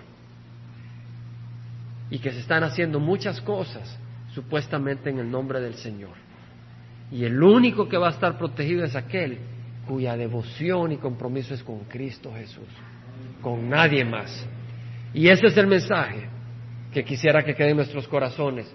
[2.10, 3.98] y que se están haciendo muchas cosas
[4.34, 6.14] supuestamente en el nombre del Señor.
[7.10, 9.38] Y el único que va a estar protegido es aquel
[9.86, 12.68] cuya devoción y compromiso es con Cristo Jesús,
[13.40, 14.46] con nadie más.
[15.12, 16.28] Y ese es el mensaje
[16.92, 18.72] que quisiera que quede en nuestros corazones,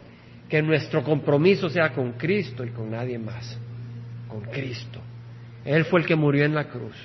[0.50, 3.60] que nuestro compromiso sea con Cristo y con nadie más,
[4.28, 5.02] con Cristo.
[5.66, 6.96] Él fue el que murió en la cruz,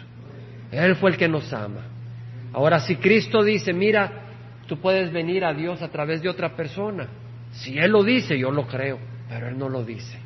[0.71, 1.87] Él fue el que nos ama.
[2.53, 4.13] Ahora, si Cristo dice, mira,
[4.67, 7.09] tú puedes venir a Dios a través de otra persona,
[7.53, 8.99] si Él lo dice, yo lo creo,
[9.29, 10.19] pero Él no lo dice.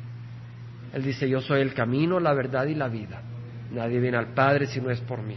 [0.93, 3.21] Él dice, yo soy el camino, la verdad y la vida.
[3.71, 5.35] Nadie viene al Padre si no es por mí.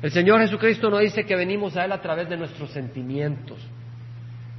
[0.00, 3.58] El Señor Jesucristo no dice que venimos a Él a través de nuestros sentimientos.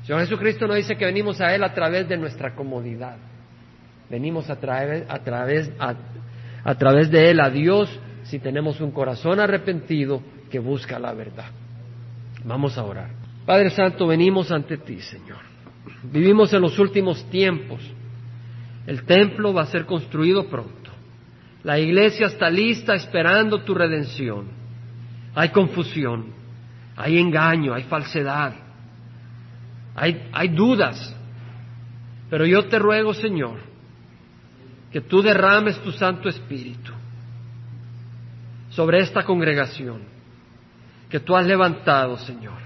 [0.01, 3.17] El Señor Jesucristo no dice que venimos a Él a través de nuestra comodidad.
[4.13, 7.89] Venimos a, través, a, través, a través de Él a Dios
[8.25, 11.47] si tenemos un corazón arrepentido que busca la verdad.
[12.45, 13.09] Vamos a orar.
[13.43, 15.39] Padre Santo, venimos ante ti, Señor.
[16.03, 17.81] Vivimos en los últimos tiempos.
[18.85, 20.91] El templo va a ser construido pronto.
[21.63, 24.45] La iglesia está lista esperando tu redención.
[25.33, 26.27] Hay confusión,
[26.95, 28.53] hay engaño, hay falsedad,
[29.95, 31.17] hay, hay dudas.
[32.29, 33.72] Pero yo te ruego, Señor,
[34.93, 36.91] que tú derrames tu Santo Espíritu
[38.69, 40.01] sobre esta congregación
[41.09, 42.59] que tú has levantado, Señor,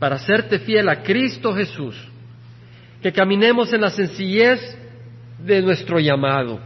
[0.00, 1.96] para hacerte fiel a Cristo Jesús,
[3.00, 4.60] que caminemos en la sencillez
[5.38, 6.58] de nuestro llamado,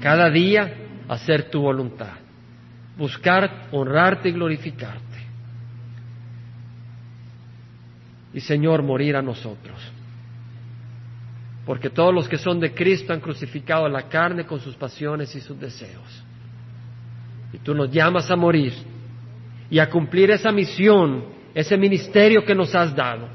[0.00, 0.72] cada día
[1.08, 2.18] hacer tu voluntad,
[2.96, 5.02] buscar honrarte y glorificarte.
[8.32, 9.76] Y Señor, morir a nosotros.
[11.68, 15.40] Porque todos los que son de Cristo han crucificado la carne con sus pasiones y
[15.42, 16.24] sus deseos.
[17.52, 18.72] Y tú nos llamas a morir
[19.68, 23.28] y a cumplir esa misión, ese ministerio que nos has dado,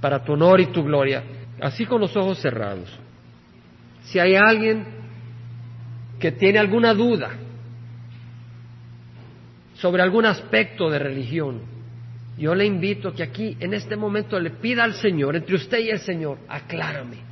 [0.00, 1.24] para tu honor y tu gloria,
[1.60, 2.88] así con los ojos cerrados.
[4.04, 4.86] Si hay alguien
[6.20, 7.30] que tiene alguna duda
[9.74, 11.62] sobre algún aspecto de religión,
[12.38, 15.90] yo le invito que aquí, en este momento, le pida al Señor, entre usted y
[15.90, 17.25] el Señor, aclárame.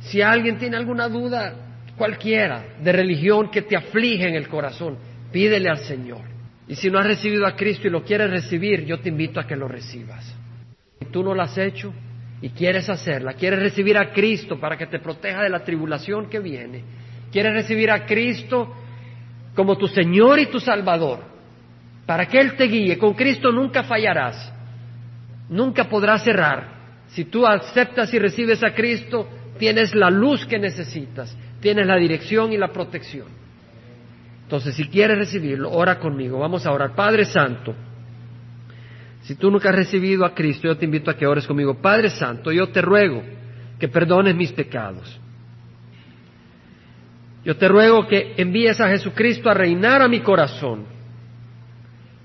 [0.00, 1.54] Si alguien tiene alguna duda,
[1.96, 4.98] cualquiera, de religión que te aflige en el corazón,
[5.32, 6.22] pídele al Señor.
[6.68, 9.46] Y si no has recibido a Cristo y lo quieres recibir, yo te invito a
[9.46, 10.24] que lo recibas.
[10.98, 11.92] Si tú no lo has hecho,
[12.40, 16.38] y quieres hacerla, quieres recibir a Cristo para que te proteja de la tribulación que
[16.38, 16.84] viene,
[17.32, 18.74] quieres recibir a Cristo
[19.54, 21.24] como tu Señor y tu Salvador,
[22.04, 24.52] para que Él te guíe, con Cristo nunca fallarás,
[25.48, 26.76] nunca podrás errar.
[27.08, 29.28] Si tú aceptas y recibes a Cristo,
[29.58, 33.26] tienes la luz que necesitas, tienes la dirección y la protección.
[34.42, 36.38] Entonces, si quieres recibirlo, ora conmigo.
[36.38, 36.94] Vamos a orar.
[36.94, 37.74] Padre Santo,
[39.22, 41.74] si tú nunca has recibido a Cristo, yo te invito a que ores conmigo.
[41.74, 43.22] Padre Santo, yo te ruego
[43.78, 45.20] que perdones mis pecados.
[47.44, 50.84] Yo te ruego que envíes a Jesucristo a reinar a mi corazón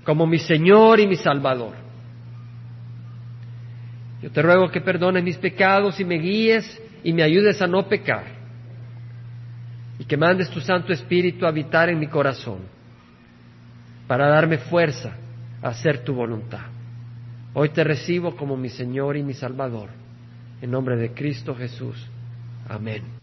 [0.04, 1.74] como mi Señor y mi Salvador.
[4.20, 7.88] Yo te ruego que perdones mis pecados y me guíes y me ayudes a no
[7.88, 8.24] pecar.
[9.98, 12.60] Y que mandes tu Santo Espíritu a habitar en mi corazón
[14.06, 15.16] para darme fuerza
[15.62, 16.66] a hacer tu voluntad.
[17.54, 19.90] Hoy te recibo como mi Señor y mi Salvador.
[20.60, 22.08] En nombre de Cristo Jesús.
[22.68, 23.21] Amén.